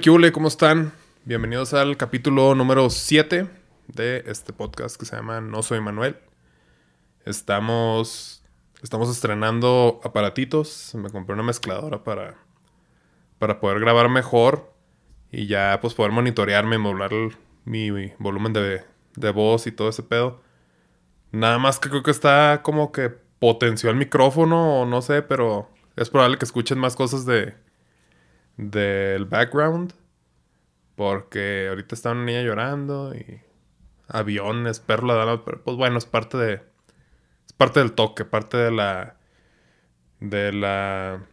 ¿Qué 0.00 0.10
hule? 0.10 0.32
¿Cómo 0.32 0.48
están? 0.48 0.92
Bienvenidos 1.24 1.72
al 1.72 1.96
capítulo 1.96 2.56
número 2.56 2.90
7 2.90 3.48
de 3.86 4.24
este 4.26 4.52
podcast 4.52 4.96
que 4.96 5.06
se 5.06 5.14
llama 5.14 5.40
No 5.40 5.62
Soy 5.62 5.80
Manuel. 5.80 6.16
Estamos, 7.24 8.42
estamos 8.82 9.08
estrenando 9.08 10.00
aparatitos. 10.02 10.96
Me 10.96 11.10
compré 11.10 11.34
una 11.34 11.44
mezcladora 11.44 12.02
para, 12.02 12.34
para 13.38 13.60
poder 13.60 13.78
grabar 13.78 14.08
mejor 14.08 14.74
y 15.30 15.46
ya 15.46 15.78
pues 15.80 15.94
poder 15.94 16.10
monitorearme, 16.10 16.76
modular 16.76 17.12
mi 17.64 17.90
volumen 18.18 18.52
de, 18.52 18.82
de 19.14 19.30
voz 19.30 19.68
y 19.68 19.70
todo 19.70 19.90
ese 19.90 20.02
pedo. 20.02 20.42
Nada 21.30 21.60
más 21.60 21.78
que 21.78 21.88
creo 21.88 22.02
que 22.02 22.10
está 22.10 22.62
como 22.64 22.90
que 22.90 23.10
potenció 23.10 23.90
el 23.90 23.96
micrófono 23.96 24.80
o 24.80 24.86
no 24.86 25.02
sé, 25.02 25.22
pero 25.22 25.70
es 25.94 26.10
probable 26.10 26.36
que 26.36 26.46
escuchen 26.46 26.80
más 26.80 26.96
cosas 26.96 27.24
de 27.26 27.67
del 28.58 29.24
background. 29.24 29.94
Porque 30.94 31.68
ahorita 31.68 31.94
está 31.94 32.10
una 32.10 32.24
niña 32.24 32.42
llorando 32.42 33.14
y 33.14 33.40
aviones, 34.08 34.80
perro 34.80 35.06
ladrando, 35.06 35.44
pero 35.44 35.62
pues 35.62 35.76
bueno, 35.76 35.96
es 35.96 36.04
parte 36.04 36.36
de. 36.36 36.54
Es 37.46 37.52
parte 37.56 37.80
del 37.80 37.92
toque, 37.92 38.24
parte 38.26 38.58
de 38.58 38.70
la. 38.70 39.16
de 40.20 40.52
la. 40.52 41.24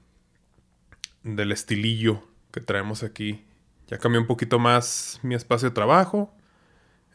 del 1.23 1.51
estilillo 1.51 2.23
que 2.51 2.61
traemos 2.61 3.03
aquí. 3.03 3.45
Ya 3.87 3.97
cambié 3.97 4.19
un 4.21 4.27
poquito 4.27 4.59
más 4.59 5.19
mi 5.23 5.35
espacio 5.35 5.69
de 5.69 5.75
trabajo. 5.75 6.33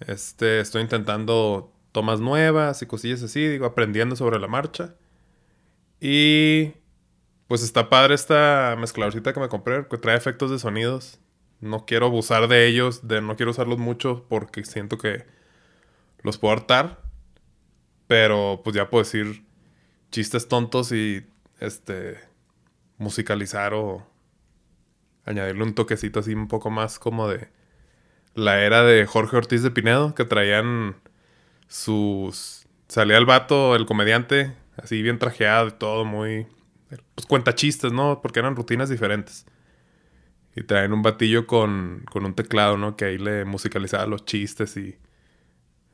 Este, 0.01 0.61
estoy 0.61 0.83
intentando 0.83 1.73
tomas 1.93 2.21
nuevas 2.21 2.83
y 2.83 2.87
cosillas 2.87 3.23
así, 3.23 3.47
digo, 3.47 3.67
aprendiendo 3.67 4.17
sobre 4.17 4.39
la 4.39 4.49
marcha. 4.49 4.95
Y 6.01 6.73
pues 7.51 7.65
está 7.65 7.89
padre 7.89 8.15
esta 8.15 8.77
mezcladorcita 8.79 9.33
que 9.33 9.41
me 9.41 9.49
compré, 9.49 9.85
que 9.89 9.99
trae 9.99 10.17
efectos 10.17 10.53
de 10.53 10.61
sonidos. 10.61 11.19
No 11.59 11.85
quiero 11.85 12.07
abusar 12.07 12.47
de 12.47 12.69
ellos, 12.69 13.09
de, 13.09 13.21
no 13.23 13.35
quiero 13.35 13.51
usarlos 13.51 13.77
mucho 13.77 14.25
porque 14.29 14.65
siento 14.65 14.99
que 14.99 15.27
los 16.23 16.39
puedo 16.39 16.55
hartar. 16.55 17.03
Pero 18.07 18.61
pues 18.63 18.77
ya 18.77 18.89
puedo 18.89 19.03
decir 19.03 19.43
chistes 20.13 20.47
tontos 20.47 20.93
y 20.93 21.27
este 21.59 22.21
musicalizar 22.99 23.75
o 23.75 24.07
añadirle 25.25 25.65
un 25.65 25.75
toquecito 25.75 26.21
así 26.21 26.35
un 26.35 26.47
poco 26.47 26.71
más 26.71 27.01
como 27.01 27.27
de 27.27 27.49
la 28.35 28.63
era 28.63 28.85
de 28.85 29.07
Jorge 29.07 29.37
Ortiz 29.37 29.65
de 29.65 29.73
Pinedo, 29.73 30.15
que 30.15 30.25
traían 30.25 30.95
sus... 31.67 32.69
Salía 32.87 33.19
el 33.19 33.27
vato, 33.27 33.75
el 33.75 33.87
comediante, 33.87 34.55
así 34.77 35.03
bien 35.03 35.19
trajeado 35.19 35.67
y 35.67 35.73
todo, 35.73 36.05
muy... 36.05 36.47
Pues 37.15 37.27
cuenta 37.27 37.55
chistes, 37.55 37.93
¿no? 37.93 38.21
Porque 38.21 38.41
eran 38.41 38.57
rutinas 38.57 38.89
diferentes. 38.89 39.47
Y 40.57 40.65
traen 40.65 40.93
un 40.93 41.03
batillo 41.03 41.47
con, 41.47 42.05
con 42.11 42.25
un 42.25 42.35
teclado, 42.35 42.77
¿no? 42.77 42.97
Que 42.97 43.05
ahí 43.05 43.19
le 43.19 43.45
musicalizaba 43.45 44.07
los 44.07 44.25
chistes 44.25 44.77
y... 44.77 44.99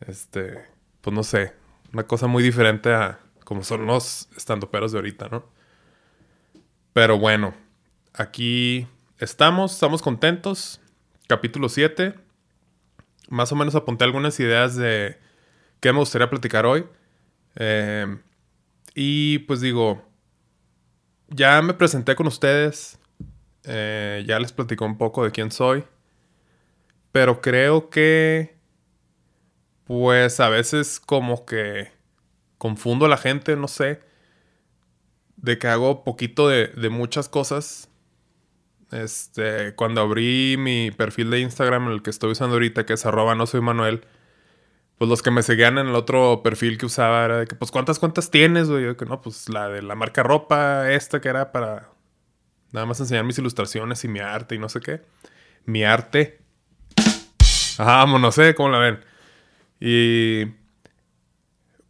Este... 0.00 0.64
Pues 1.00 1.14
no 1.14 1.22
sé. 1.22 1.54
Una 1.92 2.04
cosa 2.04 2.26
muy 2.26 2.42
diferente 2.42 2.92
a 2.92 3.20
como 3.44 3.62
son 3.62 3.86
los 3.86 4.28
estandoperos 4.36 4.90
de 4.90 4.98
ahorita, 4.98 5.28
¿no? 5.28 5.44
Pero 6.92 7.18
bueno. 7.18 7.54
Aquí 8.14 8.88
estamos, 9.18 9.74
estamos 9.74 10.00
contentos. 10.02 10.80
Capítulo 11.28 11.68
7. 11.68 12.14
Más 13.28 13.52
o 13.52 13.56
menos 13.56 13.74
apunté 13.74 14.04
algunas 14.04 14.40
ideas 14.40 14.74
de 14.74 15.18
qué 15.80 15.92
me 15.92 15.98
gustaría 15.98 16.30
platicar 16.30 16.64
hoy. 16.64 16.86
Eh, 17.56 18.18
y 18.94 19.40
pues 19.40 19.60
digo, 19.60 20.05
ya 21.28 21.60
me 21.62 21.74
presenté 21.74 22.14
con 22.16 22.26
ustedes. 22.26 22.98
eh, 23.64 24.24
ya 24.26 24.38
les 24.40 24.52
platicó 24.52 24.84
un 24.86 24.98
poco 24.98 25.24
de 25.24 25.32
quién 25.32 25.50
soy. 25.50 25.84
Pero 27.12 27.40
creo 27.40 27.90
que, 27.90 28.56
pues 29.84 30.40
a 30.40 30.48
veces 30.48 31.00
como 31.00 31.46
que 31.46 31.90
confundo 32.58 33.06
a 33.06 33.08
la 33.08 33.16
gente, 33.18 33.56
no 33.56 33.68
sé. 33.68 34.00
De 35.36 35.58
que 35.58 35.68
hago 35.68 36.04
poquito 36.04 36.48
de, 36.48 36.68
de 36.68 36.88
muchas 36.90 37.28
cosas. 37.28 37.88
Este, 38.92 39.74
cuando 39.74 40.00
abrí 40.00 40.56
mi 40.58 40.90
perfil 40.92 41.30
de 41.30 41.40
Instagram, 41.40 41.90
el 41.90 42.02
que 42.02 42.10
estoy 42.10 42.32
usando 42.32 42.54
ahorita, 42.54 42.86
que 42.86 42.94
es 42.94 43.06
arroba 43.06 43.34
no 43.34 43.46
soy 43.46 43.60
Manuel, 43.60 44.06
pues 44.98 45.08
los 45.10 45.22
que 45.22 45.30
me 45.30 45.42
seguían 45.42 45.78
en 45.78 45.88
el 45.88 45.94
otro 45.94 46.42
perfil 46.42 46.78
que 46.78 46.86
usaba 46.86 47.24
era 47.24 47.38
de 47.38 47.46
que, 47.46 47.54
pues, 47.54 47.70
¿cuántas 47.70 47.98
cuentas 47.98 48.30
tienes, 48.30 48.68
güey? 48.68 48.84
Yo 48.84 48.96
que 48.96 49.04
no, 49.04 49.20
pues 49.20 49.48
la 49.48 49.68
de 49.68 49.82
la 49.82 49.94
marca 49.94 50.22
ropa, 50.22 50.90
esta 50.90 51.20
que 51.20 51.28
era 51.28 51.52
para 51.52 51.90
nada 52.72 52.86
más 52.86 53.00
enseñar 53.00 53.24
mis 53.24 53.38
ilustraciones 53.38 54.04
y 54.04 54.08
mi 54.08 54.20
arte 54.20 54.54
y 54.54 54.58
no 54.58 54.68
sé 54.68 54.80
qué. 54.80 55.02
Mi 55.66 55.84
arte. 55.84 56.40
Ajá, 57.78 57.96
vámonos, 57.96 58.34
sé 58.34 58.54
cómo 58.54 58.70
la 58.70 58.78
ven. 58.78 59.04
Y 59.80 60.46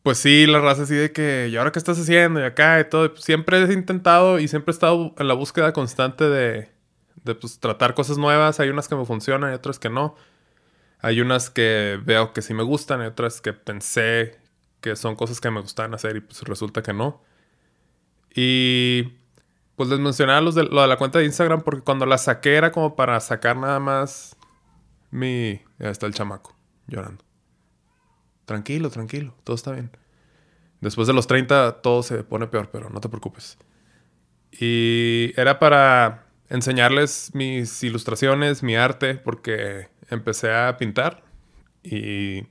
pues 0.02 0.18
sí, 0.18 0.46
la 0.46 0.60
raza 0.60 0.82
así 0.82 0.94
de 0.94 1.12
que, 1.12 1.48
¿y 1.50 1.56
ahora 1.56 1.72
qué 1.72 1.78
estás 1.78 1.98
haciendo? 1.98 2.40
Y 2.40 2.44
acá 2.44 2.80
y 2.80 2.88
todo. 2.88 3.10
Pues, 3.12 3.24
siempre 3.24 3.62
he 3.62 3.72
intentado 3.72 4.38
y 4.40 4.48
siempre 4.48 4.72
he 4.72 4.74
estado 4.74 5.14
en 5.18 5.28
la 5.28 5.34
búsqueda 5.34 5.72
constante 5.72 6.28
de, 6.28 6.68
de 7.22 7.34
pues, 7.36 7.60
tratar 7.60 7.94
cosas 7.94 8.18
nuevas. 8.18 8.58
Hay 8.58 8.68
unas 8.68 8.88
que 8.88 8.96
me 8.96 9.04
funcionan 9.04 9.52
y 9.52 9.54
otras 9.54 9.78
que 9.78 9.90
no. 9.90 10.16
Hay 11.06 11.20
unas 11.20 11.50
que 11.50 12.00
veo 12.04 12.32
que 12.32 12.42
sí 12.42 12.52
me 12.52 12.64
gustan 12.64 13.00
y 13.00 13.04
otras 13.04 13.40
que 13.40 13.52
pensé 13.52 14.40
que 14.80 14.96
son 14.96 15.14
cosas 15.14 15.40
que 15.40 15.48
me 15.52 15.60
gustan 15.60 15.94
hacer 15.94 16.16
y 16.16 16.20
pues 16.20 16.42
resulta 16.42 16.82
que 16.82 16.92
no. 16.92 17.22
Y 18.34 19.12
pues 19.76 19.88
les 19.88 20.00
mencionaba 20.00 20.40
los 20.40 20.56
de, 20.56 20.64
lo 20.64 20.82
de 20.82 20.88
la 20.88 20.96
cuenta 20.96 21.20
de 21.20 21.24
Instagram 21.26 21.62
porque 21.62 21.82
cuando 21.82 22.06
la 22.06 22.18
saqué 22.18 22.56
era 22.56 22.72
como 22.72 22.96
para 22.96 23.20
sacar 23.20 23.56
nada 23.56 23.78
más 23.78 24.34
mi... 25.12 25.62
Ya 25.78 25.90
está 25.90 26.06
el 26.06 26.14
chamaco 26.14 26.56
llorando. 26.88 27.22
Tranquilo, 28.44 28.90
tranquilo, 28.90 29.32
todo 29.44 29.54
está 29.54 29.70
bien. 29.70 29.96
Después 30.80 31.06
de 31.06 31.14
los 31.14 31.28
30 31.28 31.82
todo 31.82 32.02
se 32.02 32.24
pone 32.24 32.48
peor, 32.48 32.70
pero 32.72 32.90
no 32.90 33.00
te 33.00 33.08
preocupes. 33.08 33.58
Y 34.50 35.32
era 35.36 35.60
para 35.60 36.25
enseñarles 36.48 37.30
mis 37.34 37.82
ilustraciones, 37.82 38.62
mi 38.62 38.76
arte, 38.76 39.14
porque 39.14 39.88
empecé 40.10 40.52
a 40.52 40.76
pintar 40.76 41.24
y 41.82 42.42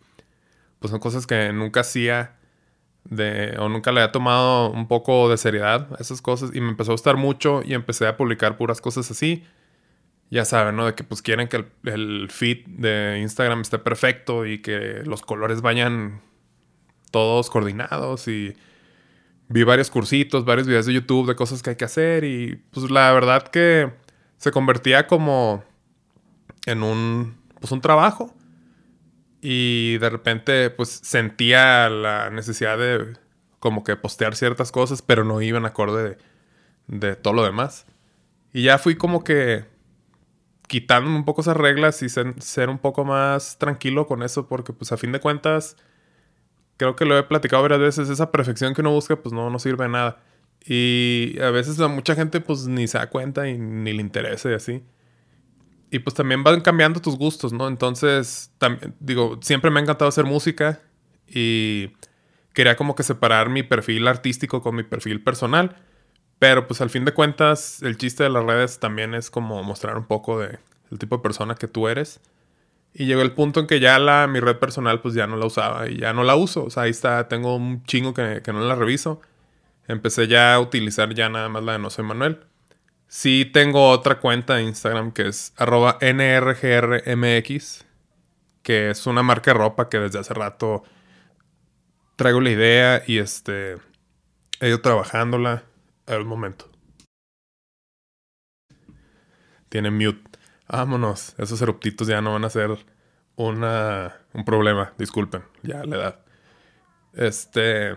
pues 0.79 0.91
son 0.91 0.99
cosas 0.99 1.25
que 1.25 1.51
nunca 1.53 1.81
hacía 1.81 2.35
de, 3.05 3.55
o 3.59 3.69
nunca 3.69 3.91
le 3.91 4.01
había 4.01 4.11
tomado 4.11 4.71
un 4.71 4.87
poco 4.87 5.29
de 5.29 5.37
seriedad 5.37 5.89
esas 5.99 6.21
cosas 6.21 6.51
y 6.53 6.61
me 6.61 6.69
empezó 6.69 6.91
a 6.91 6.95
gustar 6.95 7.17
mucho 7.17 7.61
y 7.63 7.73
empecé 7.73 8.07
a 8.07 8.17
publicar 8.17 8.57
puras 8.57 8.81
cosas 8.81 9.09
así. 9.11 9.43
Ya 10.31 10.43
saben, 10.43 10.75
¿no? 10.75 10.87
De 10.87 10.95
que 10.95 11.03
pues 11.03 11.21
quieren 11.21 11.47
que 11.47 11.57
el, 11.57 11.67
el 11.83 12.29
feed 12.31 12.65
de 12.67 13.19
Instagram 13.21 13.61
esté 13.61 13.77
perfecto 13.77 14.45
y 14.45 14.61
que 14.61 15.03
los 15.05 15.21
colores 15.21 15.61
vayan 15.61 16.21
todos 17.11 17.49
coordinados 17.49 18.27
y 18.27 18.55
vi 19.47 19.63
varios 19.63 19.89
cursitos, 19.89 20.45
varios 20.45 20.67
videos 20.67 20.85
de 20.85 20.93
YouTube 20.93 21.27
de 21.27 21.35
cosas 21.35 21.61
que 21.61 21.71
hay 21.71 21.75
que 21.75 21.85
hacer 21.85 22.23
y 22.23 22.55
pues 22.71 22.89
la 22.89 23.11
verdad 23.11 23.47
que 23.47 23.91
se 24.37 24.51
convertía 24.51 25.07
como 25.07 25.63
en 26.65 26.83
un 26.83 27.37
pues 27.59 27.71
un 27.71 27.81
trabajo. 27.81 28.33
Y 29.41 29.97
de 29.99 30.09
repente 30.09 30.69
pues 30.71 30.89
sentía 30.89 31.89
la 31.89 32.29
necesidad 32.31 32.77
de 32.77 33.13
como 33.59 33.83
que 33.83 33.95
postear 33.95 34.35
ciertas 34.35 34.71
cosas 34.71 35.01
pero 35.01 35.23
no 35.23 35.41
iban 35.41 35.65
acorde 35.65 36.17
de, 36.87 37.15
todo 37.15 37.33
lo 37.33 37.43
demás. 37.43 37.85
Y 38.53 38.63
ya 38.63 38.77
fui 38.77 38.95
como 38.95 39.23
que 39.23 39.65
quitándome 40.67 41.17
un 41.17 41.25
poco 41.25 41.41
esas 41.41 41.57
reglas 41.57 42.01
y 42.01 42.09
ser, 42.09 42.41
ser 42.41 42.69
un 42.69 42.79
poco 42.79 43.05
más 43.05 43.59
tranquilo 43.59 44.07
con 44.07 44.23
eso 44.23 44.47
porque 44.47 44.73
pues 44.73 44.91
a 44.91 44.97
fin 44.97 45.11
de 45.11 45.19
cuentas 45.19 45.77
creo 46.77 46.95
que 46.95 47.05
lo 47.05 47.17
he 47.17 47.23
platicado 47.23 47.61
varias 47.61 47.79
veces, 47.79 48.09
esa 48.09 48.31
perfección 48.31 48.73
que 48.73 48.81
uno 48.81 48.91
busca, 48.91 49.15
pues 49.15 49.33
no, 49.33 49.49
no 49.49 49.59
sirve 49.59 49.85
de 49.85 49.89
nada. 49.89 50.23
Y 50.65 51.37
a 51.41 51.51
veces 51.51 51.79
a 51.79 51.87
mucha 51.87 52.15
gente, 52.15 52.41
pues 52.41 52.67
ni 52.67 52.87
se 52.87 52.97
da 52.97 53.09
cuenta 53.09 53.47
y 53.47 53.57
ni 53.57 53.93
le 53.93 54.01
interesa 54.01 54.49
y 54.49 54.53
así. 54.53 54.83
Y 55.91 55.99
pues 55.99 56.15
también 56.15 56.43
van 56.43 56.61
cambiando 56.61 56.99
tus 56.99 57.17
gustos, 57.17 57.53
¿no? 57.53 57.67
Entonces, 57.67 58.51
digo, 58.99 59.39
siempre 59.41 59.69
me 59.69 59.79
ha 59.79 59.83
encantado 59.83 60.09
hacer 60.09 60.25
música 60.25 60.81
y 61.27 61.93
quería 62.53 62.75
como 62.75 62.95
que 62.95 63.03
separar 63.03 63.49
mi 63.49 63.63
perfil 63.63 64.07
artístico 64.07 64.61
con 64.61 64.75
mi 64.75 64.83
perfil 64.83 65.23
personal. 65.23 65.75
Pero 66.39 66.67
pues 66.67 66.81
al 66.81 66.89
fin 66.89 67.05
de 67.05 67.13
cuentas, 67.13 67.81
el 67.81 67.97
chiste 67.97 68.23
de 68.23 68.29
las 68.29 68.43
redes 68.43 68.79
también 68.79 69.13
es 69.13 69.29
como 69.29 69.63
mostrar 69.63 69.97
un 69.97 70.05
poco 70.05 70.39
de 70.39 70.59
el 70.91 70.99
tipo 70.99 71.17
de 71.17 71.23
persona 71.23 71.55
que 71.55 71.67
tú 71.67 71.87
eres. 71.87 72.19
Y 72.97 73.07
llegó 73.07 73.21
el 73.21 73.33
punto 73.33 73.59
en 73.59 73.67
que 73.67 73.81
ya 73.81 73.99
la, 73.99 74.25
mi 74.25 74.39
red 74.39 74.55
personal 74.55 75.01
pues 75.01 75.13
ya 75.13 75.27
no 75.27 75.35
la 75.35 75.45
usaba 75.45 75.89
y 75.89 75.97
ya 75.97 76.13
no 76.13 76.23
la 76.23 76.37
uso. 76.37 76.63
O 76.63 76.69
sea, 76.69 76.83
ahí 76.83 76.91
está, 76.91 77.27
tengo 77.27 77.57
un 77.57 77.83
chingo 77.83 78.13
que, 78.13 78.41
que 78.41 78.53
no 78.53 78.61
la 78.61 78.73
reviso. 78.73 79.19
Empecé 79.89 80.27
ya 80.27 80.53
a 80.55 80.61
utilizar 80.61 81.13
ya 81.13 81.27
nada 81.27 81.49
más 81.49 81.61
la 81.61 81.73
de 81.73 81.79
No 81.79 81.89
Soy 81.89 82.05
Manuel. 82.05 82.39
Sí 83.09 83.43
tengo 83.43 83.89
otra 83.89 84.19
cuenta 84.19 84.55
de 84.55 84.63
Instagram 84.63 85.11
que 85.11 85.27
es 85.27 85.53
arroba 85.57 85.97
nrgrmx, 86.01 87.85
que 88.63 88.89
es 88.89 89.05
una 89.07 89.23
marca 89.23 89.51
de 89.51 89.57
ropa 89.57 89.89
que 89.89 89.99
desde 89.99 90.19
hace 90.19 90.33
rato 90.33 90.83
traigo 92.15 92.39
la 92.39 92.51
idea 92.51 93.03
y 93.05 93.17
este 93.17 93.75
he 94.61 94.69
ido 94.69 94.79
trabajándola. 94.79 95.65
A 96.07 96.11
ver 96.13 96.23
momento. 96.23 96.71
Tiene 99.67 99.91
mute. 99.91 100.34
Vámonos. 100.67 101.35
Esos 101.37 101.61
eruptitos 101.61 102.07
ya 102.07 102.21
no 102.21 102.33
van 102.33 102.45
a 102.45 102.49
ser 102.49 102.77
una, 103.35 104.15
un 104.33 104.45
problema. 104.45 104.93
Disculpen, 104.97 105.43
ya 105.63 105.83
la 105.85 105.95
edad. 105.95 106.19
Este. 107.13 107.95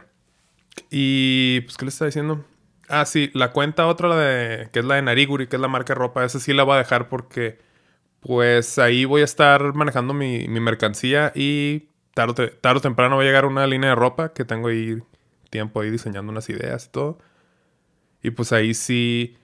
Y 0.90 1.60
pues, 1.62 1.76
¿qué 1.76 1.84
le 1.84 1.88
está 1.90 2.06
diciendo? 2.06 2.44
Ah, 2.88 3.04
sí, 3.04 3.30
la 3.34 3.52
cuenta 3.52 3.86
otra, 3.86 4.08
la 4.08 4.16
de, 4.16 4.70
que 4.72 4.78
es 4.78 4.84
la 4.84 4.94
de 4.94 5.02
Nariguri, 5.02 5.46
que 5.46 5.56
es 5.56 5.62
la 5.62 5.68
marca 5.68 5.94
de 5.94 5.98
ropa, 5.98 6.24
esa 6.24 6.40
sí 6.40 6.54
la 6.54 6.62
voy 6.62 6.76
a 6.76 6.78
dejar 6.78 7.08
porque, 7.08 7.58
pues 8.20 8.78
ahí 8.78 9.04
voy 9.04 9.20
a 9.22 9.24
estar 9.24 9.74
manejando 9.74 10.14
mi, 10.14 10.48
mi 10.48 10.60
mercancía 10.60 11.32
y 11.34 11.88
tarde, 12.14 12.48
tarde 12.48 12.78
o 12.78 12.80
temprano 12.82 13.16
va 13.16 13.22
a 13.22 13.26
llegar 13.26 13.44
una 13.44 13.66
línea 13.66 13.90
de 13.90 13.96
ropa 13.96 14.32
que 14.32 14.44
tengo 14.44 14.68
ahí 14.68 15.02
tiempo 15.50 15.80
ahí 15.80 15.90
diseñando 15.90 16.32
unas 16.32 16.48
ideas 16.48 16.86
y 16.86 16.90
todo. 16.90 17.18
Y 18.22 18.30
pues 18.30 18.52
ahí 18.52 18.74
sí 18.74 19.36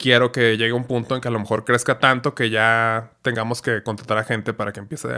quiero 0.00 0.32
que 0.32 0.56
llegue 0.56 0.72
un 0.72 0.84
punto 0.84 1.14
en 1.14 1.20
que 1.20 1.28
a 1.28 1.30
lo 1.30 1.38
mejor 1.38 1.66
crezca 1.66 1.98
tanto 1.98 2.34
que 2.34 2.48
ya 2.48 3.12
tengamos 3.20 3.60
que 3.60 3.82
contratar 3.82 4.16
a 4.16 4.24
gente 4.24 4.54
para 4.54 4.72
que 4.72 4.80
empiece 4.80 5.08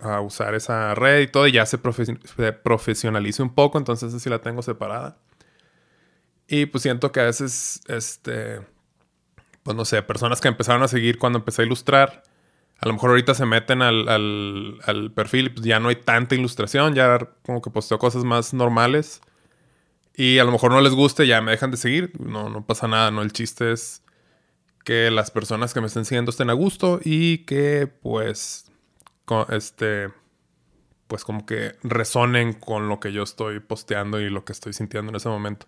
a, 0.00 0.20
usar 0.20 0.54
esa 0.54 0.94
red 0.94 1.22
y 1.22 1.26
todo 1.26 1.48
y 1.48 1.52
ya 1.52 1.66
se, 1.66 1.76
profesionalice 1.78 3.42
un 3.42 3.52
poco, 3.52 3.78
entonces 3.78 4.14
así 4.14 4.30
la 4.30 4.40
tengo 4.40 4.62
separada. 4.62 5.18
Y 6.46 6.66
pues 6.66 6.82
siento 6.82 7.10
que 7.10 7.20
a 7.20 7.24
veces, 7.24 7.82
este, 7.88 8.60
pues 9.64 9.76
no 9.76 9.84
sé, 9.84 10.02
personas 10.02 10.40
que 10.40 10.48
empezaron 10.48 10.84
a 10.84 10.88
seguir 10.88 11.18
cuando 11.18 11.40
empecé 11.40 11.62
a 11.62 11.64
ilustrar, 11.66 12.22
a 12.78 12.86
lo 12.86 12.92
mejor 12.92 13.10
ahorita 13.10 13.34
se 13.34 13.44
meten 13.44 13.82
al, 13.82 14.08
al 14.08 15.12
perfil 15.12 15.46
y 15.46 15.48
pues 15.50 15.66
ya 15.66 15.80
no 15.80 15.88
hay 15.88 15.96
tanta 15.96 16.36
ilustración, 16.36 16.94
ya 16.94 17.18
como 17.42 17.60
que 17.60 17.70
posteo 17.70 17.98
cosas 17.98 18.22
más 18.22 18.54
normales. 18.54 19.20
Y 20.14 20.38
a 20.38 20.44
lo 20.44 20.52
mejor 20.52 20.72
no 20.72 20.80
les 20.80 20.94
guste, 20.94 21.26
ya 21.26 21.40
me 21.40 21.52
dejan 21.52 21.70
de 21.70 21.76
seguir. 21.76 22.12
No, 22.20 22.48
no 22.48 22.64
pasa 22.66 22.88
nada, 22.88 23.10
¿no? 23.10 23.22
El 23.22 23.32
chiste 23.32 23.72
es 23.72 24.02
que 24.88 25.10
las 25.10 25.30
personas 25.30 25.74
que 25.74 25.82
me 25.82 25.88
estén 25.88 26.06
siguiendo 26.06 26.30
estén 26.30 26.48
a 26.48 26.54
gusto 26.54 26.98
y 27.04 27.44
que 27.44 27.86
pues 27.86 28.72
este 29.50 30.08
pues 31.08 31.24
como 31.24 31.44
que 31.44 31.74
resonen 31.82 32.54
con 32.54 32.88
lo 32.88 32.98
que 32.98 33.12
yo 33.12 33.22
estoy 33.22 33.60
posteando 33.60 34.18
y 34.18 34.30
lo 34.30 34.46
que 34.46 34.52
estoy 34.52 34.72
sintiendo 34.72 35.10
en 35.10 35.16
ese 35.16 35.28
momento. 35.28 35.66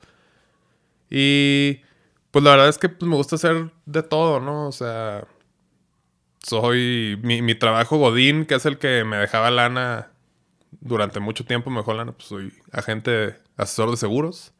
Y 1.11 1.83
pues 2.31 2.43
la 2.43 2.53
verdad 2.53 2.71
es 2.71 2.79
que 2.79 2.89
pues, 2.89 3.07
me 3.07 3.15
gusta 3.15 3.37
hacer 3.37 3.71
de 3.85 4.03
todo, 4.03 4.41
¿no? 4.41 4.69
O 4.69 4.73
sea, 4.73 5.27
soy 6.43 7.21
mi, 7.23 7.43
mi, 7.43 7.55
trabajo 7.55 7.99
Godín, 7.99 8.47
que 8.47 8.55
es 8.55 8.65
el 8.65 8.79
que 8.79 9.05
me 9.05 9.19
dejaba 9.19 9.51
lana 9.51 10.13
durante 10.81 11.21
mucho 11.21 11.45
tiempo, 11.45 11.69
me 11.69 11.81
dejó 11.81 11.93
lana, 11.93 12.13
pues 12.13 12.27
soy 12.27 12.55
agente, 12.73 13.37
asesor 13.59 13.91
de 13.91 13.99
seguros. 13.99 14.55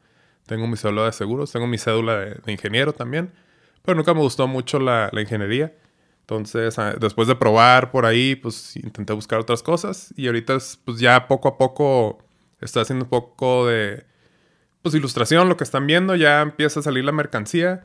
Tengo 0.45 0.67
mi 0.67 0.77
cédula 0.77 1.05
de 1.05 1.13
seguros, 1.13 1.51
tengo 1.51 1.65
mi 1.65 1.79
cédula 1.79 2.17
de 2.19 2.51
ingeniero 2.51 2.93
también. 2.93 3.33
Pero 3.83 3.95
nunca 3.95 4.13
me 4.13 4.21
gustó 4.21 4.47
mucho 4.47 4.79
la, 4.79 5.09
ingeniería. 5.13 5.73
Entonces, 6.21 6.77
ah, 6.79 6.95
después 6.99 7.27
de 7.27 7.35
probar 7.35 7.91
por 7.91 8.05
ahí, 8.05 8.35
pues 8.35 8.75
intenté 8.77 9.13
buscar 9.13 9.39
otras 9.39 9.63
cosas. 9.63 10.13
Y 10.15 10.27
ahorita, 10.27 10.57
pues 10.85 10.99
ya 10.99 11.27
poco 11.27 11.47
a 11.47 11.57
poco 11.57 12.19
estoy 12.59 12.83
haciendo 12.83 13.05
un 13.05 13.09
poco 13.09 13.67
de 13.67 14.05
pues 14.81 14.95
ilustración, 14.95 15.49
lo 15.49 15.57
que 15.57 15.63
están 15.63 15.87
viendo. 15.87 16.15
Ya 16.15 16.41
empieza 16.41 16.79
a 16.79 16.83
salir 16.83 17.03
la 17.03 17.11
mercancía. 17.11 17.83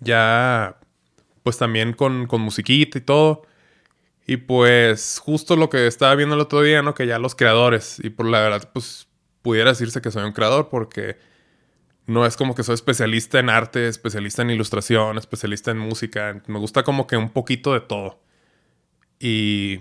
Ya, 0.00 0.78
pues 1.42 1.58
también 1.58 1.92
con, 1.92 2.26
con 2.26 2.40
musiquita 2.40 2.98
y 2.98 3.00
todo. 3.02 3.42
Y 4.26 4.38
pues 4.38 5.20
justo 5.22 5.56
lo 5.56 5.68
que 5.68 5.86
estaba 5.86 6.14
viendo 6.14 6.34
el 6.34 6.40
otro 6.40 6.62
día, 6.62 6.82
¿no? 6.82 6.94
Que 6.94 7.06
ya 7.06 7.18
los 7.18 7.34
creadores. 7.34 8.00
Y 8.02 8.10
por 8.10 8.26
la 8.26 8.40
verdad, 8.40 8.70
pues 8.72 9.08
pudiera 9.42 9.70
decirse 9.70 10.00
que 10.00 10.10
soy 10.10 10.24
un 10.24 10.32
creador 10.32 10.70
porque 10.70 11.18
no 12.06 12.26
es 12.26 12.36
como 12.36 12.54
que 12.54 12.62
soy 12.62 12.74
especialista 12.74 13.38
en 13.38 13.48
arte, 13.48 13.88
especialista 13.88 14.42
en 14.42 14.50
ilustración, 14.50 15.16
especialista 15.16 15.70
en 15.70 15.78
música. 15.78 16.42
Me 16.46 16.58
gusta 16.58 16.82
como 16.82 17.06
que 17.06 17.16
un 17.16 17.30
poquito 17.30 17.72
de 17.72 17.80
todo. 17.80 18.20
Y 19.18 19.80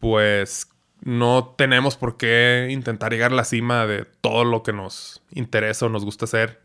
pues 0.00 0.68
no 1.00 1.54
tenemos 1.56 1.96
por 1.96 2.18
qué 2.18 2.68
intentar 2.70 3.12
llegar 3.12 3.32
a 3.32 3.36
la 3.36 3.44
cima 3.44 3.86
de 3.86 4.04
todo 4.04 4.44
lo 4.44 4.62
que 4.62 4.72
nos 4.72 5.22
interesa 5.30 5.86
o 5.86 5.88
nos 5.88 6.04
gusta 6.04 6.26
hacer. 6.26 6.60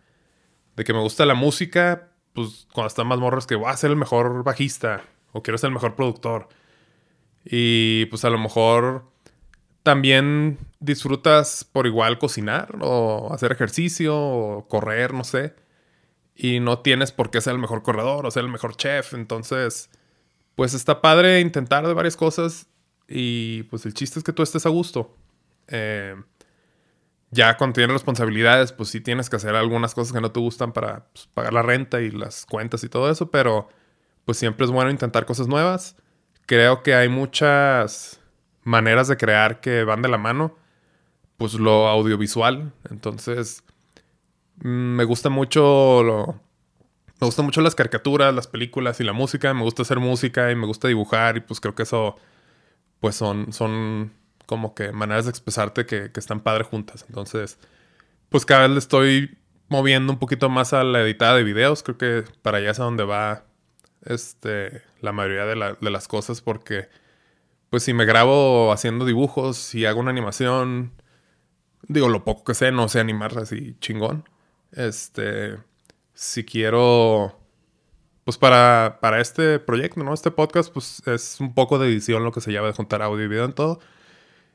De 0.75 0.83
que 0.83 0.93
me 0.93 0.99
gusta 0.99 1.25
la 1.25 1.35
música, 1.35 2.09
pues 2.33 2.67
cuando 2.73 2.87
están 2.87 3.07
más 3.07 3.19
morros 3.19 3.47
que 3.47 3.55
voy 3.55 3.71
a 3.71 3.77
ser 3.77 3.91
el 3.91 3.97
mejor 3.97 4.43
bajista 4.43 5.03
o 5.31 5.41
quiero 5.41 5.57
ser 5.57 5.69
el 5.69 5.73
mejor 5.73 5.95
productor. 5.95 6.49
Y 7.45 8.05
pues 8.07 8.25
a 8.25 8.29
lo 8.29 8.37
mejor 8.37 9.05
también 9.89 10.59
disfrutas 10.79 11.63
por 11.63 11.87
igual 11.87 12.19
cocinar 12.19 12.77
o 12.79 13.33
hacer 13.33 13.51
ejercicio 13.51 14.15
o 14.15 14.67
correr, 14.67 15.15
no 15.15 15.23
sé. 15.23 15.55
Y 16.35 16.59
no 16.59 16.77
tienes 16.77 17.11
por 17.11 17.31
qué 17.31 17.41
ser 17.41 17.53
el 17.53 17.59
mejor 17.59 17.81
corredor 17.81 18.27
o 18.27 18.29
ser 18.29 18.43
el 18.43 18.51
mejor 18.51 18.75
chef. 18.75 19.15
Entonces, 19.15 19.89
pues 20.53 20.75
está 20.75 21.01
padre 21.01 21.39
intentar 21.39 21.87
de 21.87 21.95
varias 21.95 22.15
cosas. 22.15 22.67
Y 23.07 23.63
pues 23.63 23.83
el 23.87 23.95
chiste 23.95 24.19
es 24.19 24.23
que 24.23 24.31
tú 24.31 24.43
estés 24.43 24.67
a 24.67 24.69
gusto. 24.69 25.17
Eh, 25.69 26.15
ya 27.31 27.57
cuando 27.57 27.73
tienes 27.73 27.91
responsabilidades, 27.91 28.71
pues 28.71 28.89
sí 28.89 29.01
tienes 29.01 29.27
que 29.27 29.37
hacer 29.37 29.55
algunas 29.55 29.95
cosas 29.95 30.13
que 30.13 30.21
no 30.21 30.31
te 30.31 30.39
gustan 30.39 30.71
para 30.71 31.07
pues, 31.11 31.25
pagar 31.33 31.51
la 31.51 31.63
renta 31.63 31.99
y 31.99 32.11
las 32.11 32.45
cuentas 32.45 32.83
y 32.83 32.89
todo 32.89 33.09
eso. 33.09 33.31
Pero 33.31 33.69
pues 34.23 34.37
siempre 34.37 34.67
es 34.67 34.71
bueno 34.71 34.91
intentar 34.91 35.25
cosas 35.25 35.47
nuevas. 35.47 35.95
Creo 36.45 36.83
que 36.83 36.93
hay 36.93 37.09
muchas 37.09 38.18
maneras 38.69 39.07
de 39.07 39.17
crear 39.17 39.61
que 39.61 39.83
van 39.83 40.01
de 40.01 40.09
la 40.09 40.17
mano, 40.17 40.55
pues 41.37 41.55
lo 41.55 41.87
audiovisual. 41.87 42.71
Entonces, 42.89 43.63
mm, 44.63 44.67
me 44.95 45.03
gusta 45.05 45.29
mucho 45.29 46.39
me 47.19 47.25
gustan 47.25 47.45
mucho 47.45 47.61
las 47.61 47.75
caricaturas, 47.75 48.33
las 48.33 48.47
películas 48.47 48.99
y 49.01 49.03
la 49.03 49.13
música. 49.13 49.53
Me 49.53 49.63
gusta 49.63 49.81
hacer 49.81 49.99
música 49.99 50.51
y 50.51 50.55
me 50.55 50.65
gusta 50.65 50.87
dibujar 50.87 51.35
y 51.37 51.41
pues 51.41 51.59
creo 51.59 51.75
que 51.75 51.83
eso, 51.83 52.15
pues 53.01 53.15
son, 53.15 53.51
son 53.51 54.13
como 54.45 54.73
que 54.73 54.91
maneras 54.93 55.25
de 55.25 55.31
expresarte 55.31 55.85
que, 55.85 56.11
que 56.11 56.19
están 56.19 56.39
padres 56.39 56.67
juntas. 56.67 57.05
Entonces, 57.09 57.59
pues 58.29 58.45
cada 58.45 58.61
vez 58.63 58.71
le 58.71 58.79
estoy 58.79 59.37
moviendo 59.67 60.13
un 60.13 60.19
poquito 60.19 60.49
más 60.49 60.73
a 60.73 60.83
la 60.85 61.01
editada 61.01 61.35
de 61.35 61.43
videos. 61.43 61.83
Creo 61.83 61.97
que 61.97 62.23
para 62.41 62.59
allá 62.59 62.71
es 62.71 62.79
a 62.79 62.83
donde 62.85 63.03
va 63.03 63.43
este, 64.05 64.81
la 65.01 65.11
mayoría 65.11 65.45
de, 65.45 65.75
de 65.79 65.91
las 65.91 66.07
cosas 66.07 66.41
porque 66.41 66.87
pues 67.69 67.83
si 67.83 67.93
me 67.93 68.05
grabo 68.05 68.71
haciendo 68.71 69.05
dibujos, 69.05 69.57
si 69.57 69.85
hago 69.85 69.99
una 69.99 70.11
animación, 70.11 70.93
digo, 71.87 72.09
lo 72.09 72.23
poco 72.23 72.43
que 72.43 72.53
sé, 72.53 72.71
no 72.71 72.87
sé 72.89 72.99
animar 72.99 73.37
así 73.37 73.75
chingón. 73.79 74.27
Este, 74.71 75.57
si 76.13 76.45
quiero, 76.45 77.39
pues 78.23 78.37
para, 78.37 78.99
para 79.01 79.21
este 79.21 79.59
proyecto, 79.59 80.03
¿no? 80.03 80.13
Este 80.13 80.31
podcast, 80.31 80.71
pues 80.73 81.01
es 81.07 81.39
un 81.39 81.53
poco 81.53 81.79
de 81.79 81.87
edición 81.87 82.23
lo 82.23 82.31
que 82.31 82.41
se 82.41 82.51
llama 82.51 82.67
de 82.67 82.73
juntar 82.73 83.01
audio 83.01 83.25
y 83.25 83.27
video 83.27 83.45
en 83.45 83.53
todo. 83.53 83.79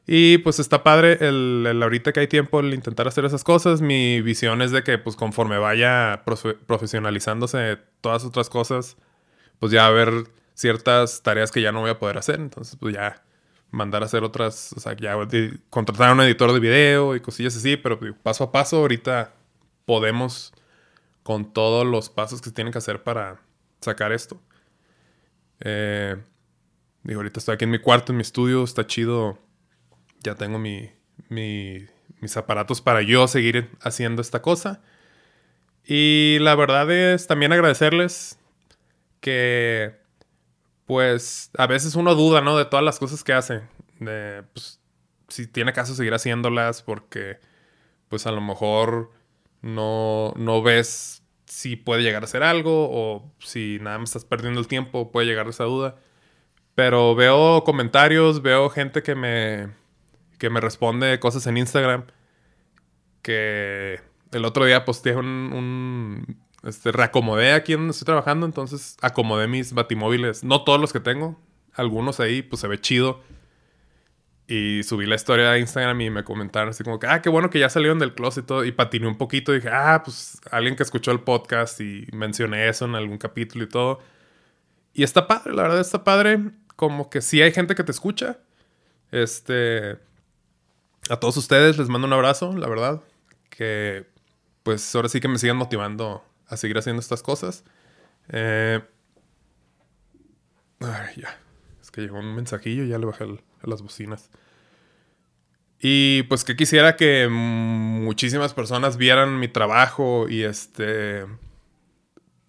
Y 0.06 0.38
pues 0.38 0.58
está 0.58 0.82
padre 0.82 1.18
el, 1.20 1.66
el, 1.66 1.82
ahorita 1.82 2.12
que 2.12 2.20
hay 2.20 2.28
tiempo 2.28 2.60
el 2.60 2.74
intentar 2.74 3.08
hacer 3.08 3.24
esas 3.24 3.44
cosas. 3.44 3.80
Mi 3.80 4.20
visión 4.20 4.60
es 4.60 4.70
de 4.70 4.82
que 4.82 4.98
pues 4.98 5.16
conforme 5.16 5.58
vaya 5.58 6.24
profesionalizándose 6.66 7.78
todas 8.02 8.24
otras 8.24 8.50
cosas, 8.50 8.96
pues 9.58 9.72
ya 9.72 9.86
a 9.86 9.90
ver 9.90 10.26
ciertas 10.54 11.22
tareas 11.22 11.50
que 11.50 11.60
ya 11.60 11.72
no 11.72 11.80
voy 11.80 11.90
a 11.90 11.98
poder 11.98 12.18
hacer. 12.18 12.36
Entonces, 12.40 12.76
pues 12.76 12.94
ya 12.94 13.22
mandar 13.70 14.02
a 14.02 14.06
hacer 14.06 14.22
otras, 14.22 14.72
o 14.76 14.80
sea, 14.80 14.96
ya 14.96 15.16
contratar 15.68 16.10
a 16.10 16.12
un 16.12 16.20
editor 16.20 16.52
de 16.52 16.60
video 16.60 17.16
y 17.16 17.20
cosillas 17.20 17.56
así, 17.56 17.76
pero 17.76 17.98
paso 18.22 18.44
a 18.44 18.52
paso 18.52 18.76
ahorita 18.78 19.34
podemos 19.84 20.52
con 21.22 21.52
todos 21.52 21.86
los 21.86 22.08
pasos 22.08 22.40
que 22.40 22.50
se 22.50 22.54
tienen 22.54 22.72
que 22.72 22.78
hacer 22.78 23.02
para 23.02 23.40
sacar 23.80 24.12
esto. 24.12 24.40
Eh, 25.60 26.16
digo, 27.02 27.20
ahorita 27.20 27.40
estoy 27.40 27.54
aquí 27.54 27.64
en 27.64 27.70
mi 27.70 27.78
cuarto, 27.78 28.12
en 28.12 28.16
mi 28.18 28.22
estudio, 28.22 28.62
está 28.62 28.86
chido. 28.86 29.38
Ya 30.22 30.34
tengo 30.36 30.58
mi, 30.58 30.90
mis 31.28 32.36
aparatos 32.36 32.80
para 32.80 33.02
yo 33.02 33.26
seguir 33.26 33.70
haciendo 33.80 34.22
esta 34.22 34.40
cosa. 34.40 34.82
Y 35.84 36.38
la 36.40 36.54
verdad 36.54 36.90
es 36.90 37.26
también 37.26 37.52
agradecerles 37.52 38.38
que 39.20 40.03
pues 40.86 41.50
a 41.56 41.66
veces 41.66 41.94
uno 41.94 42.14
duda, 42.14 42.40
¿no? 42.40 42.56
De 42.56 42.64
todas 42.64 42.84
las 42.84 42.98
cosas 42.98 43.24
que 43.24 43.32
hace. 43.32 43.62
De, 44.00 44.42
pues, 44.52 44.80
si 45.28 45.46
tiene 45.46 45.72
caso 45.72 45.94
seguir 45.94 46.14
haciéndolas 46.14 46.82
porque, 46.82 47.38
pues 48.08 48.26
a 48.26 48.32
lo 48.32 48.40
mejor 48.40 49.10
no, 49.62 50.34
no 50.36 50.62
ves 50.62 51.22
si 51.46 51.76
puede 51.76 52.02
llegar 52.02 52.24
a 52.24 52.26
ser 52.26 52.42
algo 52.42 52.88
o 52.90 53.32
si 53.38 53.78
nada 53.80 53.98
más 53.98 54.10
estás 54.10 54.24
perdiendo 54.24 54.60
el 54.60 54.68
tiempo, 54.68 55.10
puede 55.10 55.26
llegar 55.26 55.46
a 55.46 55.50
esa 55.50 55.64
duda. 55.64 55.96
Pero 56.74 57.14
veo 57.14 57.64
comentarios, 57.64 58.42
veo 58.42 58.68
gente 58.70 59.02
que 59.02 59.14
me, 59.14 59.70
que 60.38 60.50
me 60.50 60.60
responde 60.60 61.20
cosas 61.20 61.46
en 61.46 61.56
Instagram. 61.56 62.06
Que 63.22 64.00
el 64.32 64.44
otro 64.44 64.64
día 64.66 64.84
posteé 64.84 65.16
un 65.16 66.43
este, 66.64 66.92
reacomodé 66.92 67.52
aquí 67.52 67.74
donde 67.74 67.90
estoy 67.90 68.06
trabajando, 68.06 68.46
entonces 68.46 68.96
acomodé 69.00 69.46
mis 69.48 69.72
batimóviles. 69.72 70.44
No 70.44 70.64
todos 70.64 70.80
los 70.80 70.92
que 70.92 71.00
tengo, 71.00 71.38
algunos 71.74 72.20
ahí, 72.20 72.42
pues 72.42 72.60
se 72.60 72.68
ve 72.68 72.80
chido. 72.80 73.20
Y 74.46 74.82
subí 74.82 75.06
la 75.06 75.14
historia 75.14 75.52
a 75.52 75.58
Instagram 75.58 76.00
y 76.02 76.10
me 76.10 76.22
comentaron 76.22 76.68
así 76.68 76.84
como 76.84 76.98
que, 76.98 77.06
ah, 77.06 77.22
qué 77.22 77.30
bueno 77.30 77.48
que 77.48 77.58
ya 77.58 77.70
salieron 77.70 77.98
del 77.98 78.14
closet 78.14 78.44
y 78.44 78.46
todo. 78.46 78.64
Y 78.64 78.72
patiné 78.72 79.06
un 79.08 79.16
poquito 79.16 79.52
dije, 79.52 79.70
ah, 79.70 80.02
pues 80.04 80.40
alguien 80.50 80.76
que 80.76 80.82
escuchó 80.82 81.12
el 81.12 81.20
podcast 81.20 81.80
y 81.80 82.06
mencioné 82.12 82.68
eso 82.68 82.84
en 82.84 82.94
algún 82.94 83.18
capítulo 83.18 83.64
y 83.64 83.68
todo. 83.68 84.00
y 84.94 85.02
está 85.02 85.26
padre, 85.26 85.54
la 85.54 85.62
verdad 85.62 85.80
está 85.80 86.04
padre. 86.04 86.40
Como 86.76 87.10
que 87.10 87.20
sí 87.22 87.42
hay 87.42 87.52
gente 87.52 87.74
que 87.74 87.84
te 87.84 87.92
escucha. 87.92 88.38
Este. 89.12 89.98
A 91.10 91.16
todos 91.18 91.36
ustedes 91.36 91.78
les 91.78 91.88
mando 91.88 92.06
un 92.06 92.12
abrazo, 92.12 92.56
la 92.56 92.68
verdad. 92.68 93.02
Que 93.50 94.06
pues 94.62 94.94
ahora 94.94 95.08
sí 95.08 95.20
que 95.20 95.28
me 95.28 95.38
sigan 95.38 95.56
motivando 95.56 96.24
a 96.48 96.56
seguir 96.56 96.78
haciendo 96.78 97.00
estas 97.00 97.22
cosas. 97.22 97.64
Eh, 98.28 98.80
ay, 100.80 101.20
ya. 101.20 101.38
Es 101.80 101.90
que 101.90 102.00
llegó 102.00 102.18
un 102.18 102.34
mensajillo 102.34 102.84
ya 102.84 102.98
le 102.98 103.06
bajé 103.06 103.24
a 103.24 103.66
las 103.66 103.82
bocinas. 103.82 104.30
Y 105.80 106.22
pues 106.24 106.44
que 106.44 106.56
quisiera 106.56 106.96
que 106.96 107.28
muchísimas 107.28 108.54
personas 108.54 108.96
vieran 108.96 109.38
mi 109.38 109.48
trabajo 109.48 110.28
y 110.28 110.42
este. 110.42 111.26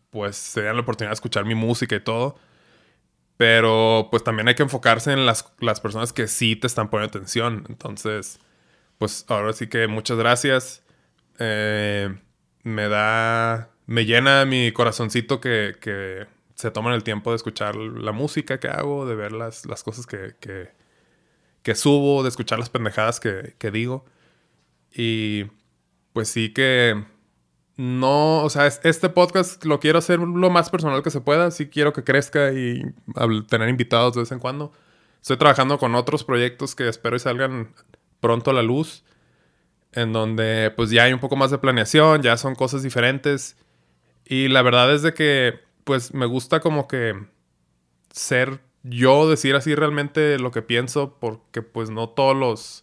Pues 0.10 0.38
se 0.38 0.62
dieran 0.62 0.78
la 0.78 0.84
oportunidad 0.84 1.12
de 1.12 1.16
escuchar 1.16 1.44
mi 1.46 1.56
música 1.56 1.96
y 1.96 2.00
todo. 2.00 2.38
Pero 3.38 4.08
pues 4.12 4.24
también 4.24 4.48
hay 4.48 4.56
que 4.56 4.64
enfocarse 4.64 5.12
en 5.12 5.26
las, 5.26 5.54
las 5.60 5.82
personas 5.82 6.14
que 6.14 6.28
sí 6.28 6.56
te 6.56 6.68
están 6.68 6.90
poniendo 6.90 7.18
atención. 7.18 7.66
Entonces, 7.68 8.40
pues 8.98 9.26
ahora 9.28 9.52
sí 9.54 9.68
que 9.68 9.88
muchas 9.88 10.18
gracias. 10.18 10.84
Eh, 11.40 12.18
me 12.64 12.88
da, 12.88 13.70
me 13.86 14.06
llena 14.06 14.46
mi 14.46 14.72
corazoncito 14.72 15.40
que, 15.42 15.76
que, 15.80 16.28
se 16.56 16.72
toman 16.72 16.94
el 16.94 17.04
tiempo 17.04 17.32
de 17.32 17.36
escuchar 17.36 17.76
la 17.76 18.14
música 18.14 18.60
que 18.62 18.70
hago, 18.70 19.06
de 19.06 19.16
ver 19.16 19.34
las, 19.34 19.66
las 19.66 19.84
cosas 19.84 20.06
que, 20.08 20.36
que, 20.40 20.70
que, 21.64 21.76
subo, 21.76 22.24
de 22.24 22.30
escuchar 22.30 22.60
las 22.60 22.70
pendejadas 22.70 23.20
que, 23.20 23.72
digo. 23.72 24.06
Y 24.94 25.48
pues 26.14 26.30
sí 26.30 26.54
que 26.54 27.04
no, 27.76 28.42
o 28.44 28.50
sea, 28.50 28.68
este 28.68 29.10
podcast 29.10 29.66
lo 29.66 29.82
quiero 29.82 30.00
hacer 30.00 30.20
lo 30.20 30.50
más 30.50 30.70
personal 30.70 31.04
que 31.04 31.12
se 31.12 31.20
pueda. 31.20 31.52
Sí 31.52 31.68
quiero 31.68 31.92
que 31.92 32.06
crezca 32.06 32.54
y 32.54 32.82
tener 33.50 33.68
invitados 33.68 34.14
de 34.14 34.22
vez 34.22 34.32
en 34.32 34.40
cuando. 34.40 34.72
Estoy 35.22 35.36
trabajando 35.38 35.78
con 35.78 35.94
otros 35.96 36.24
proyectos 36.24 36.74
que 36.74 36.88
espero 36.88 37.18
y 37.18 37.20
salgan 37.20 37.74
pronto 38.22 38.52
a 38.52 38.54
la 38.54 38.64
luz 38.64 39.04
en 39.92 40.14
donde 40.14 40.72
pues 40.76 40.90
ya 40.92 41.04
hay 41.04 41.14
un 41.14 41.20
poco 41.20 41.36
más 41.36 41.52
de 41.52 41.58
planeación, 41.58 42.22
ya 42.22 42.38
son 42.38 42.56
cosas 42.56 42.84
diferentes. 42.84 43.58
Y 44.26 44.48
la 44.48 44.62
verdad 44.62 44.94
es 44.94 45.02
de 45.02 45.14
que 45.14 45.60
pues 45.84 46.14
me 46.14 46.26
gusta 46.26 46.60
como 46.60 46.88
que 46.88 47.14
ser 48.12 48.60
yo, 48.84 49.30
decir 49.30 49.56
así 49.56 49.76
realmente 49.76 50.40
lo 50.40 50.52
que 50.52 50.62
pienso, 50.62 51.18
porque 51.20 51.62
pues 51.62 51.90
no 51.90 52.10
todos 52.10 52.36
los... 52.36 52.82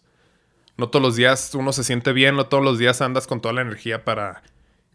No 0.75 0.89
todos 0.89 1.03
los 1.03 1.15
días 1.15 1.53
uno 1.53 1.71
se 1.71 1.83
siente 1.83 2.13
bien, 2.13 2.35
no 2.35 2.47
todos 2.47 2.63
los 2.63 2.79
días 2.79 2.99
andas 3.01 3.27
con 3.27 3.41
toda 3.41 3.53
la 3.53 3.61
energía 3.61 4.03
para 4.03 4.41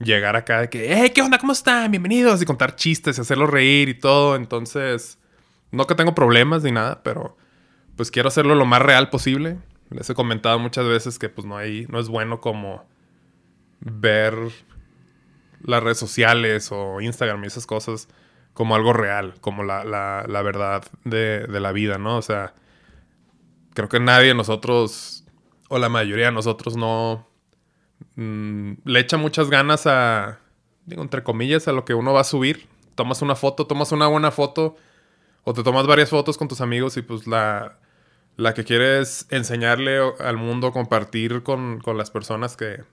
llegar 0.00 0.34
acá 0.34 0.62
de 0.62 0.70
que, 0.70 0.92
hey, 0.92 1.12
¿qué 1.14 1.22
onda? 1.22 1.38
¿Cómo 1.38 1.52
están? 1.52 1.90
Bienvenidos 1.92 2.42
y 2.42 2.44
contar 2.44 2.74
chistes 2.74 3.16
y 3.16 3.20
hacerlos 3.20 3.48
reír 3.48 3.88
y 3.88 3.94
todo. 3.94 4.34
Entonces, 4.34 5.18
no 5.70 5.86
que 5.86 5.94
tengo 5.94 6.14
problemas 6.14 6.64
ni 6.64 6.72
nada, 6.72 7.02
pero 7.04 7.36
pues 7.96 8.10
quiero 8.10 8.28
hacerlo 8.28 8.54
lo 8.54 8.64
más 8.64 8.82
real 8.82 9.08
posible. 9.10 9.58
Les 9.90 10.10
he 10.10 10.14
comentado 10.14 10.58
muchas 10.58 10.86
veces 10.86 11.18
que 11.18 11.28
pues 11.28 11.46
no 11.46 11.56
hay, 11.56 11.86
no 11.88 11.98
es 11.98 12.08
bueno 12.08 12.40
como 12.40 12.84
ver 13.80 14.34
las 15.62 15.82
redes 15.82 15.98
sociales 15.98 16.70
o 16.72 17.00
Instagram 17.00 17.44
y 17.44 17.46
esas 17.46 17.66
cosas 17.66 18.08
como 18.54 18.74
algo 18.74 18.92
real, 18.92 19.34
como 19.40 19.62
la, 19.62 19.84
la, 19.84 20.42
verdad 20.42 20.84
de, 21.04 21.46
de, 21.46 21.60
la 21.60 21.72
vida, 21.72 21.98
¿no? 21.98 22.16
O 22.16 22.22
sea, 22.22 22.54
creo 23.74 23.88
que 23.88 24.00
nadie 24.00 24.28
de 24.28 24.34
nosotros, 24.34 25.24
o 25.68 25.78
la 25.78 25.88
mayoría 25.88 26.26
de 26.26 26.32
nosotros, 26.32 26.76
no 26.76 27.28
mm, 28.16 28.72
le 28.84 29.00
echa 29.00 29.16
muchas 29.16 29.48
ganas 29.48 29.86
a, 29.86 30.40
digo, 30.86 31.02
entre 31.02 31.22
comillas, 31.22 31.68
a 31.68 31.72
lo 31.72 31.84
que 31.84 31.94
uno 31.94 32.12
va 32.12 32.22
a 32.22 32.24
subir. 32.24 32.66
Tomas 32.96 33.22
una 33.22 33.36
foto, 33.36 33.66
tomas 33.66 33.92
una 33.92 34.08
buena 34.08 34.32
foto, 34.32 34.76
o 35.44 35.54
te 35.54 35.62
tomas 35.62 35.86
varias 35.86 36.10
fotos 36.10 36.36
con 36.36 36.48
tus 36.48 36.60
amigos 36.60 36.96
y 36.96 37.02
pues 37.02 37.28
la 37.28 37.78
la 38.38 38.54
que 38.54 38.64
quieres 38.64 39.26
enseñarle 39.30 39.98
al 40.20 40.36
mundo, 40.36 40.72
compartir 40.72 41.42
con, 41.42 41.82
las 41.84 42.10
personas 42.12 42.56
que, 42.56 42.84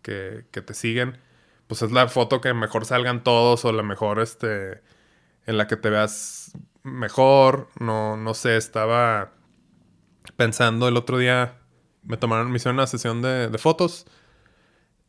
te 0.00 0.74
siguen, 0.74 1.18
pues 1.66 1.82
es 1.82 1.92
la 1.92 2.08
foto 2.08 2.40
que 2.40 2.54
mejor 2.54 2.84
salgan 2.84 3.24
todos 3.24 3.64
o 3.64 3.72
la 3.72 3.82
mejor, 3.82 4.20
este, 4.20 4.82
en 5.46 5.58
la 5.58 5.66
que 5.66 5.76
te 5.76 5.90
veas 5.90 6.52
mejor. 6.82 7.68
No, 7.80 8.16
no 8.16 8.34
sé, 8.34 8.56
estaba 8.56 9.32
pensando 10.36 10.88
el 10.88 10.96
otro 10.96 11.18
día, 11.18 11.58
me 12.04 12.16
tomaron, 12.16 12.50
me 12.50 12.56
hicieron 12.56 12.76
una 12.76 12.86
sesión 12.86 13.22
de, 13.22 13.56
fotos 13.58 14.06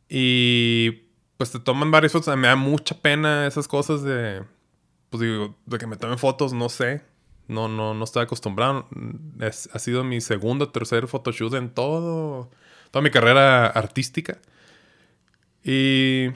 y 0.08 1.08
pues 1.36 1.50
te 1.50 1.60
toman 1.60 1.90
varias 1.90 2.12
fotos. 2.12 2.36
Me 2.36 2.48
da 2.48 2.56
mucha 2.56 3.00
pena 3.00 3.46
esas 3.46 3.68
cosas 3.68 4.02
de, 4.02 4.44
pues 5.10 5.20
digo, 5.22 5.56
de 5.66 5.78
que 5.78 5.86
me 5.86 5.96
tomen 5.96 6.18
fotos, 6.18 6.52
no 6.52 6.68
sé. 6.68 7.02
No, 7.46 7.68
no, 7.68 7.92
no 7.94 8.04
estoy 8.04 8.22
acostumbrado. 8.22 8.88
ha 9.40 9.78
sido 9.78 10.02
mi 10.02 10.20
segundo 10.20 10.70
tercer 10.70 11.08
photoshoot 11.08 11.54
en 11.54 11.70
todo, 11.74 12.50
toda 12.90 13.02
mi 13.02 13.10
carrera 13.10 13.66
artística. 13.66 14.38
Y 15.62 16.28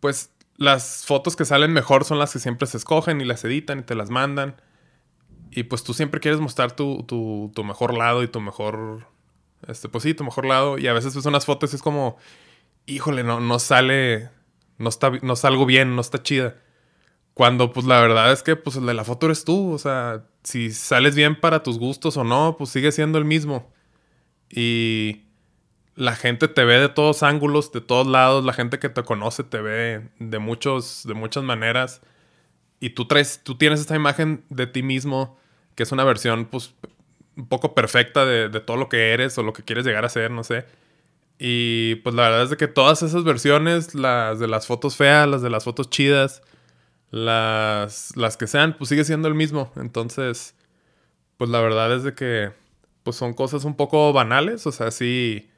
pues 0.00 0.30
las 0.56 1.04
fotos 1.06 1.36
que 1.36 1.44
salen 1.44 1.72
mejor 1.72 2.04
son 2.04 2.18
las 2.18 2.32
que 2.32 2.38
siempre 2.38 2.66
se 2.66 2.76
escogen 2.76 3.20
y 3.20 3.24
las 3.24 3.44
editan 3.44 3.80
y 3.80 3.82
te 3.82 3.94
las 3.94 4.10
mandan. 4.10 4.60
Y 5.50 5.64
pues 5.64 5.84
tú 5.84 5.94
siempre 5.94 6.20
quieres 6.20 6.40
mostrar 6.40 6.72
tu, 6.72 7.04
tu, 7.04 7.52
tu 7.54 7.64
mejor 7.64 7.96
lado 7.96 8.22
y 8.22 8.28
tu 8.28 8.40
mejor... 8.40 9.06
Este, 9.66 9.88
pues 9.88 10.04
sí, 10.04 10.14
tu 10.14 10.24
mejor 10.24 10.46
lado. 10.46 10.78
Y 10.78 10.86
a 10.88 10.92
veces 10.92 11.14
ves 11.14 11.26
unas 11.26 11.46
fotos 11.46 11.72
y 11.72 11.76
es 11.76 11.82
como... 11.82 12.16
Híjole, 12.86 13.22
no, 13.22 13.40
no 13.40 13.58
sale... 13.58 14.30
No, 14.78 14.88
está, 14.88 15.10
no 15.22 15.36
salgo 15.36 15.66
bien, 15.66 15.94
no 15.94 16.00
está 16.00 16.22
chida. 16.22 16.56
Cuando 17.34 17.72
pues 17.72 17.86
la 17.86 18.00
verdad 18.00 18.32
es 18.32 18.42
que 18.42 18.56
pues 18.56 18.74
el 18.76 18.86
de 18.86 18.94
la 18.94 19.04
foto 19.04 19.26
eres 19.26 19.44
tú, 19.44 19.72
o 19.72 19.78
sea, 19.78 20.24
si 20.42 20.72
sales 20.72 21.14
bien 21.14 21.38
para 21.38 21.62
tus 21.62 21.78
gustos 21.78 22.16
o 22.16 22.24
no, 22.24 22.56
pues 22.58 22.70
sigue 22.70 22.90
siendo 22.90 23.16
el 23.16 23.24
mismo. 23.24 23.72
Y 24.50 25.27
la 25.98 26.14
gente 26.14 26.46
te 26.46 26.64
ve 26.64 26.78
de 26.78 26.88
todos 26.88 27.24
ángulos, 27.24 27.72
de 27.72 27.80
todos 27.80 28.06
lados, 28.06 28.44
la 28.44 28.52
gente 28.52 28.78
que 28.78 28.88
te 28.88 29.02
conoce 29.02 29.42
te 29.42 29.60
ve 29.60 30.08
de 30.20 30.38
muchos 30.38 31.02
de 31.04 31.14
muchas 31.14 31.42
maneras 31.42 32.02
y 32.78 32.90
tú 32.90 33.06
traes 33.06 33.42
tú 33.42 33.56
tienes 33.58 33.80
esta 33.80 33.96
imagen 33.96 34.44
de 34.48 34.68
ti 34.68 34.84
mismo 34.84 35.36
que 35.74 35.82
es 35.82 35.90
una 35.90 36.04
versión 36.04 36.46
pues 36.46 36.72
un 37.36 37.48
poco 37.48 37.74
perfecta 37.74 38.24
de, 38.24 38.48
de 38.48 38.60
todo 38.60 38.76
lo 38.76 38.88
que 38.88 39.10
eres 39.10 39.36
o 39.38 39.42
lo 39.42 39.52
que 39.52 39.64
quieres 39.64 39.84
llegar 39.84 40.04
a 40.04 40.08
ser, 40.08 40.30
no 40.30 40.44
sé. 40.44 40.66
Y 41.38 41.96
pues 41.96 42.14
la 42.14 42.22
verdad 42.22 42.42
es 42.44 42.50
de 42.50 42.56
que 42.56 42.68
todas 42.68 43.02
esas 43.02 43.24
versiones, 43.24 43.94
las 43.94 44.38
de 44.38 44.48
las 44.48 44.66
fotos 44.68 44.96
feas, 44.96 45.28
las 45.28 45.42
de 45.42 45.50
las 45.50 45.64
fotos 45.64 45.90
chidas, 45.90 46.42
las, 47.10 48.16
las 48.16 48.36
que 48.36 48.46
sean, 48.46 48.76
pues 48.76 48.88
sigue 48.90 49.04
siendo 49.04 49.28
el 49.28 49.34
mismo. 49.34 49.72
Entonces, 49.76 50.54
pues 51.38 51.50
la 51.50 51.60
verdad 51.60 51.94
es 51.94 52.04
de 52.04 52.14
que 52.14 52.52
pues 53.04 53.16
son 53.16 53.34
cosas 53.34 53.64
un 53.64 53.76
poco 53.76 54.12
banales. 54.12 54.66
O 54.66 54.72
sea, 54.72 54.90
sí 54.90 55.48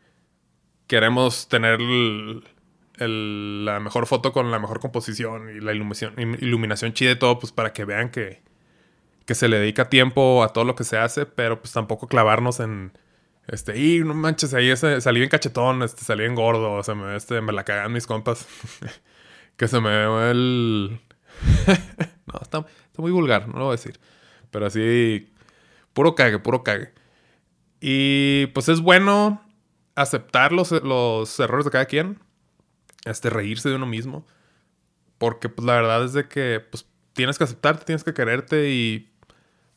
queremos 0.91 1.47
tener 1.47 1.79
la 2.99 3.79
mejor 3.79 4.09
foto 4.09 4.33
con 4.33 4.51
la 4.51 4.59
mejor 4.59 4.81
composición 4.81 5.49
y 5.57 5.61
la 5.61 5.73
iluminación, 5.73 6.15
iluminación 6.19 6.95
chida 6.95 7.13
y 7.13 7.17
todo, 7.17 7.39
pues 7.39 7.53
para 7.53 7.73
que 7.73 7.85
vean 7.85 8.11
que, 8.11 8.43
que 9.25 9.37
se 9.37 9.47
le 9.47 9.61
dedica 9.61 9.89
tiempo 9.89 10.43
a 10.43 10.49
todo 10.49 10.65
lo 10.65 10.75
que 10.75 10.83
se 10.83 10.99
hace, 10.99 11.27
pero 11.27 11.61
pues 11.61 11.73
tampoco 11.73 12.09
clavarnos 12.09 12.59
en 12.59 12.91
este, 13.47 13.79
y 13.79 14.01
no 14.01 14.15
manches, 14.15 14.53
ahí 14.53 14.69
ese, 14.69 15.01
salí 15.01 15.21
bien 15.21 15.31
cachetón, 15.31 15.85
este, 15.85 16.03
salí 16.03 16.23
bien 16.23 16.35
gordo, 16.35 16.73
o 16.73 16.83
sea, 16.83 16.97
me, 16.97 17.15
este, 17.15 17.41
me 17.41 17.53
la 17.53 17.63
cagan 17.63 17.93
mis 17.93 18.09
compas. 18.09 18.49
que 19.57 19.69
se 19.69 19.81
me 19.81 19.91
ve 19.91 20.31
el, 20.33 21.01
no, 22.27 22.41
está, 22.43 22.67
muy 22.97 23.13
vulgar, 23.13 23.47
no 23.47 23.61
lo 23.61 23.65
voy 23.67 23.75
a 23.75 23.77
decir. 23.77 24.01
Pero 24.51 24.67
así, 24.67 25.33
puro 25.93 26.17
cague, 26.17 26.41
puro 26.41 26.65
cague. 26.65 26.93
Y 27.81 28.47
pues 28.49 28.69
es 28.69 28.81
bueno 28.81 29.41
aceptar 29.95 30.53
los, 30.53 30.71
los 30.71 31.39
errores 31.41 31.65
de 31.65 31.71
cada 31.71 31.87
quien. 31.87 32.19
Este, 33.05 33.31
reírse 33.31 33.69
de 33.69 33.77
uno 33.77 33.87
mismo. 33.87 34.27
Porque 35.19 35.49
pues 35.49 35.67
la 35.67 35.75
verdad 35.75 36.05
es 36.05 36.13
de 36.13 36.29
que 36.29 36.61
pues 36.61 36.87
tienes 37.13 37.39
que 37.39 37.45
aceptarte, 37.45 37.85
tienes 37.85 38.05
que 38.05 38.15
quererte 38.15 38.71
y 38.71 39.11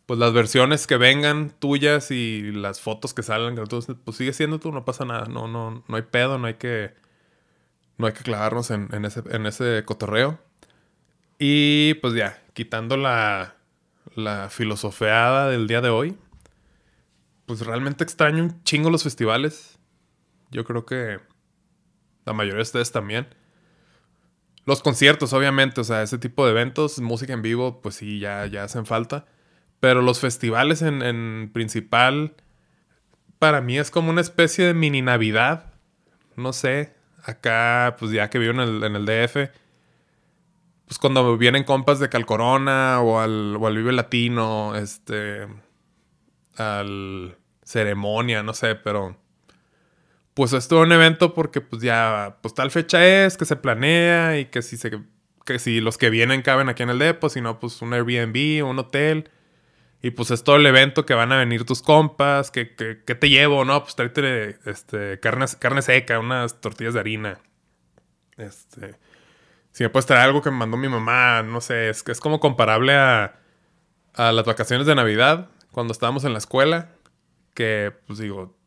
pues 0.06 0.20
las 0.20 0.34
versiones 0.34 0.88
que 0.88 0.98
vengan 0.98 1.50
tuyas 1.60 2.12
y 2.12 2.52
las 2.52 2.82
fotos 2.82 3.14
que 3.14 3.24
salgan, 3.24 3.56
pues 4.04 4.18
sigue 4.18 4.34
siendo 4.34 4.60
tú, 4.60 4.72
no 4.72 4.86
pasa 4.86 5.06
nada, 5.06 5.26
no, 5.26 5.48
no, 5.48 5.84
no 5.88 5.96
hay 5.96 6.02
pedo, 6.04 6.38
no 6.38 6.48
hay 6.48 6.56
que, 6.56 6.94
no 7.98 8.08
hay 8.08 8.14
que 8.14 8.24
clavarnos 8.24 8.70
en, 8.72 8.90
en, 8.92 9.06
ese, 9.06 9.24
en 9.30 9.46
ese 9.46 9.84
cotorreo. 9.86 10.40
Y 11.40 11.96
pues 11.96 12.14
ya, 12.14 12.42
quitando 12.54 12.98
la, 12.98 13.56
la 14.16 14.50
filosofeada 14.50 15.50
del 15.50 15.68
día 15.68 15.82
de 15.82 15.90
hoy, 15.90 16.18
pues 17.46 17.62
realmente 17.66 18.04
extraño 18.04 18.44
un 18.44 18.64
chingo 18.64 18.90
los 18.90 19.04
festivales. 19.04 19.73
Yo 20.54 20.64
creo 20.64 20.86
que 20.86 21.20
la 22.26 22.34
mayoría 22.34 22.58
de 22.58 22.64
ustedes 22.64 22.92
también. 22.92 23.28
Los 24.66 24.82
conciertos, 24.82 25.34
obviamente, 25.34 25.82
o 25.82 25.84
sea, 25.84 26.04
ese 26.04 26.18
tipo 26.18 26.46
de 26.46 26.52
eventos, 26.52 27.00
música 27.00 27.34
en 27.34 27.42
vivo, 27.42 27.82
pues 27.82 27.96
sí, 27.96 28.20
ya, 28.20 28.46
ya 28.46 28.64
hacen 28.64 28.86
falta. 28.86 29.26
Pero 29.82 30.02
los 30.02 30.22
festivales 30.22 30.82
en, 30.82 31.02
en 31.02 31.52
principal, 31.52 32.36
para 33.40 33.60
mí 33.60 33.78
es 33.78 33.92
como 33.92 34.10
una 34.10 34.22
especie 34.22 34.66
de 34.68 34.74
mini 34.74 35.02
Navidad. 35.02 35.74
No 36.38 36.54
sé, 36.54 36.96
acá, 37.24 37.98
pues 38.00 38.12
ya 38.12 38.30
que 38.30 38.40
vivo 38.40 38.54
en 38.54 38.60
el, 38.62 38.84
en 38.84 38.96
el 38.96 39.06
DF, 39.06 39.52
pues 40.86 41.00
cuando 41.00 41.38
vienen 41.38 41.64
compas 41.64 42.00
de 42.00 42.10
Calcorona 42.10 43.02
o 43.02 43.20
al, 43.20 43.58
o 43.58 43.68
al 43.68 43.76
Vive 43.76 43.92
Latino, 43.94 44.76
este, 44.76 45.48
al 46.58 47.38
Ceremonia, 47.64 48.44
no 48.44 48.54
sé, 48.54 48.76
pero 48.76 49.18
pues 50.34 50.54
es 50.54 50.72
un 50.72 50.92
evento 50.92 51.34
porque 51.34 51.62
pues 51.62 51.82
ya, 51.82 52.38
pues 52.42 52.54
tal 52.54 52.72
fecha 52.72 53.06
es, 53.06 53.38
que 53.38 53.46
se 53.46 53.56
planea 53.56 54.40
y 54.40 54.46
que 54.46 54.62
si, 54.62 54.78
se, 54.78 54.92
que 55.46 55.60
si 55.60 55.82
los 55.82 55.98
que 55.98 56.10
vienen 56.10 56.42
caben 56.42 56.70
aquí 56.70 56.84
en 56.84 56.90
el 56.90 57.00
depo, 57.00 57.30
si 57.30 57.42
no, 57.42 57.60
pues 57.60 57.82
un 57.82 57.94
Airbnb, 57.94 58.66
un 58.66 58.80
hotel. 58.80 59.30
Y 60.02 60.12
pues 60.12 60.32
es 60.32 60.44
todo 60.44 60.58
el 60.58 60.66
evento 60.66 61.06
que 61.06 61.14
van 61.14 61.32
a 61.32 61.38
venir 61.38 61.64
tus 61.66 61.82
compas, 61.82 62.52
que, 62.52 62.76
que, 62.76 63.04
que 63.06 63.16
te 63.16 63.30
llevo, 63.30 63.64
¿no? 63.64 63.84
Pues 63.84 63.96
tráete 63.96 64.58
este, 64.66 65.20
carne, 65.22 65.46
carne 65.60 65.82
seca, 65.82 66.20
unas 66.20 66.60
tortillas 66.60 66.94
de 66.94 67.00
harina. 67.00 67.40
Este, 68.38 68.96
si 69.72 69.84
me 69.84 69.90
puedes 69.90 70.06
traer 70.06 70.24
algo 70.24 70.42
que 70.42 70.52
me 70.52 70.58
mandó 70.58 70.76
mi 70.76 70.90
mamá, 70.90 71.42
no 71.44 71.62
sé, 71.62 71.90
es, 71.90 72.04
es 72.08 72.20
como 72.20 72.42
comparable 72.42 72.94
a, 72.96 73.40
a 74.14 74.32
las 74.34 74.46
vacaciones 74.46 74.88
de 74.88 74.96
Navidad, 74.96 75.50
cuando 75.72 75.94
estábamos 75.94 76.26
en 76.26 76.34
la 76.34 76.40
escuela, 76.40 76.90
que 77.54 77.94
pues 78.06 78.20
digo, 78.20 78.58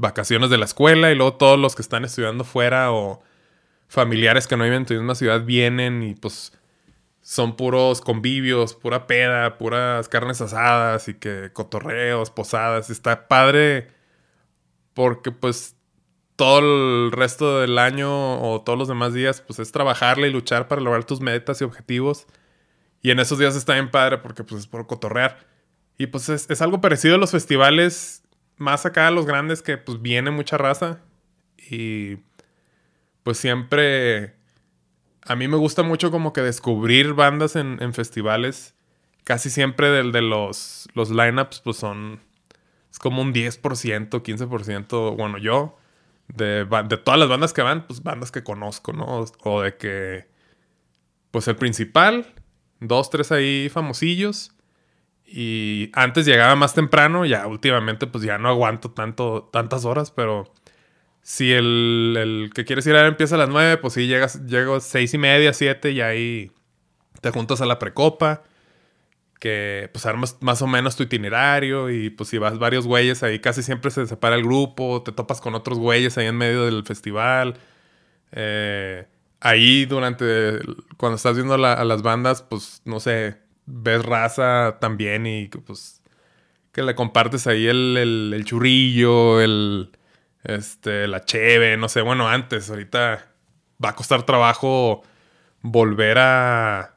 vacaciones 0.00 0.50
de 0.50 0.58
la 0.58 0.64
escuela 0.64 1.10
y 1.10 1.14
luego 1.14 1.34
todos 1.34 1.58
los 1.58 1.76
que 1.76 1.82
están 1.82 2.04
estudiando 2.04 2.44
fuera 2.44 2.90
o 2.90 3.22
familiares 3.86 4.46
que 4.46 4.56
no 4.56 4.64
viven 4.64 4.80
en 4.80 4.86
tu 4.86 4.94
misma 4.94 5.14
ciudad 5.14 5.44
vienen 5.44 6.02
y 6.02 6.14
pues 6.14 6.52
son 7.20 7.54
puros 7.54 8.00
convivios, 8.00 8.74
pura 8.74 9.06
peda, 9.06 9.58
puras 9.58 10.08
carnes 10.08 10.40
asadas 10.40 11.08
y 11.08 11.14
que 11.14 11.50
cotorreos, 11.52 12.30
posadas. 12.30 12.88
Está 12.88 13.28
padre 13.28 13.88
porque 14.94 15.30
pues 15.30 15.76
todo 16.34 16.60
el 16.60 17.12
resto 17.12 17.60
del 17.60 17.78
año 17.78 18.40
o 18.40 18.62
todos 18.62 18.78
los 18.78 18.88
demás 18.88 19.12
días 19.12 19.42
pues 19.42 19.58
es 19.58 19.70
trabajarle 19.70 20.28
y 20.28 20.32
luchar 20.32 20.66
para 20.66 20.80
lograr 20.80 21.04
tus 21.04 21.20
metas 21.20 21.60
y 21.60 21.64
objetivos. 21.64 22.26
Y 23.02 23.10
en 23.10 23.20
esos 23.20 23.38
días 23.38 23.54
está 23.54 23.74
bien 23.74 23.90
padre 23.90 24.18
porque 24.18 24.44
pues 24.44 24.62
es 24.62 24.66
por 24.66 24.86
cotorrear. 24.86 25.46
Y 25.98 26.06
pues 26.06 26.30
es, 26.30 26.48
es 26.48 26.62
algo 26.62 26.80
parecido 26.80 27.16
a 27.16 27.18
los 27.18 27.32
festivales 27.32 28.22
más 28.60 28.84
acá 28.84 29.08
a 29.08 29.10
los 29.10 29.26
grandes 29.26 29.62
que 29.62 29.78
pues 29.78 30.00
viene 30.02 30.30
mucha 30.30 30.58
raza 30.58 31.00
y 31.56 32.18
pues 33.22 33.38
siempre 33.38 34.34
a 35.22 35.34
mí 35.34 35.48
me 35.48 35.56
gusta 35.56 35.82
mucho 35.82 36.10
como 36.10 36.32
que 36.32 36.42
descubrir 36.42 37.14
bandas 37.14 37.56
en, 37.56 37.94
festivales. 37.94 38.74
Casi 39.24 39.48
siempre 39.48 39.88
del 39.88 40.12
de 40.12 40.20
los, 40.20 40.88
los 40.94 41.10
lineups 41.10 41.60
pues 41.60 41.78
son 41.78 42.20
es 42.90 42.98
como 42.98 43.22
un 43.22 43.32
10%, 43.32 44.10
15%, 44.10 45.16
bueno, 45.16 45.38
yo 45.38 45.78
de, 46.28 46.66
de 46.66 46.96
todas 46.98 47.18
las 47.18 47.28
bandas 47.28 47.52
que 47.52 47.62
van, 47.62 47.86
pues 47.86 48.02
bandas 48.02 48.30
que 48.30 48.44
conozco, 48.44 48.92
¿no? 48.92 49.24
O 49.42 49.62
de 49.62 49.76
que 49.76 50.28
pues 51.30 51.48
el 51.48 51.56
principal, 51.56 52.34
dos, 52.80 53.08
tres 53.08 53.32
ahí 53.32 53.70
famosillos 53.70 54.52
y 55.32 55.90
antes 55.94 56.26
llegaba 56.26 56.56
más 56.56 56.74
temprano, 56.74 57.24
ya 57.24 57.46
últimamente 57.46 58.08
pues 58.08 58.24
ya 58.24 58.38
no 58.38 58.48
aguanto 58.48 58.90
tanto, 58.90 59.48
tantas 59.52 59.84
horas, 59.84 60.10
pero 60.10 60.52
si 61.22 61.52
el, 61.52 62.50
que 62.52 62.64
quieres 62.64 62.86
ir 62.88 62.96
a 62.96 63.06
empieza 63.06 63.36
a 63.36 63.38
las 63.38 63.48
9, 63.48 63.76
pues 63.76 63.94
sí, 63.94 64.08
llegas, 64.08 64.44
llego 64.46 64.76
a 64.76 64.80
6 64.80 65.14
y 65.14 65.18
media, 65.18 65.52
7 65.52 65.92
y 65.92 66.00
ahí 66.00 66.50
te 67.20 67.30
juntas 67.30 67.60
a 67.60 67.66
la 67.66 67.78
precopa, 67.78 68.42
que 69.38 69.88
pues 69.92 70.04
armas 70.06 70.36
más 70.40 70.62
o 70.62 70.66
menos 70.66 70.96
tu 70.96 71.04
itinerario 71.04 71.90
y 71.90 72.10
pues 72.10 72.28
si 72.28 72.38
vas 72.38 72.58
varios 72.58 72.86
güeyes 72.86 73.22
ahí 73.22 73.38
casi 73.38 73.62
siempre 73.62 73.90
se 73.92 74.06
separa 74.06 74.34
el 74.36 74.42
grupo, 74.42 75.02
te 75.02 75.12
topas 75.12 75.40
con 75.40 75.54
otros 75.54 75.78
güeyes 75.78 76.18
ahí 76.18 76.26
en 76.26 76.36
medio 76.36 76.64
del 76.64 76.84
festival. 76.84 77.54
Eh, 78.32 79.06
ahí 79.40 79.86
durante, 79.86 80.60
cuando 80.96 81.16
estás 81.16 81.36
viendo 81.36 81.54
a 81.54 81.84
las 81.84 82.02
bandas, 82.02 82.42
pues 82.42 82.82
no 82.84 83.00
sé, 83.00 83.38
ves 83.70 84.04
raza 84.04 84.78
también 84.80 85.26
y 85.26 85.48
pues 85.48 86.02
que 86.72 86.82
le 86.82 86.94
compartes 86.94 87.46
ahí 87.46 87.66
el, 87.66 88.32
el, 88.32 88.44
churrillo, 88.44 89.40
el, 89.40 89.90
este, 90.44 91.08
la 91.08 91.24
cheve, 91.24 91.76
no 91.76 91.88
sé, 91.88 92.00
bueno, 92.02 92.28
antes, 92.28 92.70
ahorita 92.70 93.26
va 93.84 93.90
a 93.90 93.96
costar 93.96 94.24
trabajo 94.24 95.02
volver 95.62 96.18
a, 96.18 96.96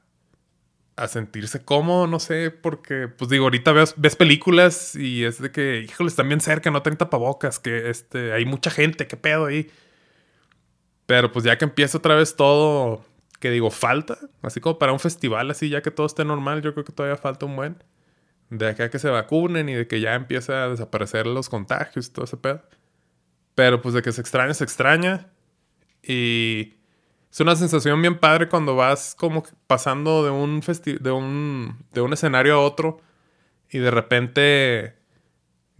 a 0.95 1.07
sentirse 1.07 1.63
cómodo, 1.65 2.07
no 2.07 2.19
sé, 2.19 2.51
porque, 2.51 3.07
pues 3.07 3.29
digo, 3.29 3.45
ahorita 3.45 3.71
ves, 3.71 3.95
ves 3.97 4.15
películas 4.15 4.95
y 4.95 5.23
es 5.23 5.41
de 5.41 5.51
que, 5.51 5.81
híjole, 5.81 6.09
están 6.09 6.27
bien 6.27 6.41
cerca, 6.41 6.69
no 6.69 6.81
traen 6.81 6.97
tapabocas, 6.97 7.59
que 7.59 7.89
este, 7.89 8.33
hay 8.33 8.45
mucha 8.45 8.69
gente, 8.69 9.07
qué 9.07 9.17
pedo 9.17 9.45
ahí. 9.45 9.71
Pero 11.05 11.31
pues 11.31 11.43
ya 11.45 11.57
que 11.57 11.65
empieza 11.65 11.97
otra 11.97 12.15
vez 12.15 12.35
todo 12.35 13.03
que 13.43 13.51
digo, 13.51 13.71
falta, 13.71 14.17
así 14.41 14.61
como 14.61 14.79
para 14.79 14.93
un 14.93 15.01
festival, 15.01 15.51
así 15.51 15.67
ya 15.67 15.81
que 15.81 15.91
todo 15.91 16.05
esté 16.05 16.23
normal, 16.23 16.61
yo 16.61 16.71
creo 16.71 16.85
que 16.85 16.93
todavía 16.93 17.17
falta 17.17 17.45
un 17.45 17.57
buen. 17.57 17.83
De 18.49 18.69
acá 18.69 18.89
que 18.89 18.99
se 18.99 19.09
vacunen 19.09 19.67
y 19.67 19.73
de 19.73 19.85
que 19.85 19.99
ya 19.99 20.15
empiece 20.15 20.53
a 20.53 20.69
desaparecer 20.69 21.27
los 21.27 21.49
contagios 21.49 22.07
y 22.07 22.13
todo 22.13 22.23
ese 22.23 22.37
pedo. 22.37 22.63
Pero 23.53 23.81
pues 23.81 23.95
de 23.95 24.01
que 24.01 24.13
se 24.13 24.21
extraña, 24.21 24.53
se 24.53 24.63
extraña. 24.63 25.29
Y 26.01 26.75
es 27.29 27.37
una 27.41 27.57
sensación 27.57 28.01
bien 28.01 28.17
padre 28.17 28.47
cuando 28.47 28.77
vas 28.77 29.13
como 29.13 29.43
pasando 29.67 30.23
de 30.23 30.31
un, 30.31 30.61
de 30.61 31.11
un, 31.11 31.85
de 31.91 31.99
un 31.99 32.13
escenario 32.13 32.53
a 32.53 32.59
otro 32.61 33.01
y 33.69 33.79
de 33.79 33.91
repente 33.91 34.95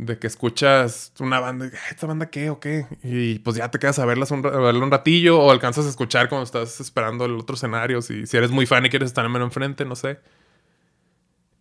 de 0.06 0.20
que 0.20 0.28
escuchas 0.28 1.14
una 1.20 1.40
banda, 1.40 1.70
¿esta 1.90 2.08
banda 2.08 2.30
qué 2.30 2.50
o 2.50 2.60
qué? 2.60 2.86
Y 3.04 3.40
pues 3.40 3.56
ya 3.56 3.70
te 3.72 3.80
quedas 3.80 4.00
a, 4.00 4.06
verlas 4.06 4.32
un, 4.32 4.42
verla 4.42 4.84
un 4.84 4.92
ratillo 4.92 5.40
o 5.40 5.52
alcanzas 5.52 5.86
a 5.86 5.90
escuchar 5.90 6.30
cuando 6.30 6.44
estás 6.44 6.80
esperando 6.80 7.26
el 7.26 7.34
otro 7.34 7.56
escenario. 7.56 8.02
Si, 8.02 8.26
si 8.26 8.38
eres 8.38 8.52
muy 8.52 8.66
fan 8.66 8.86
y 8.86 8.90
quieres 8.90 9.08
estar 9.08 9.28
menos 9.30 9.48
enfrente, 9.48 9.86
no 9.86 9.96
sé. 9.96 10.20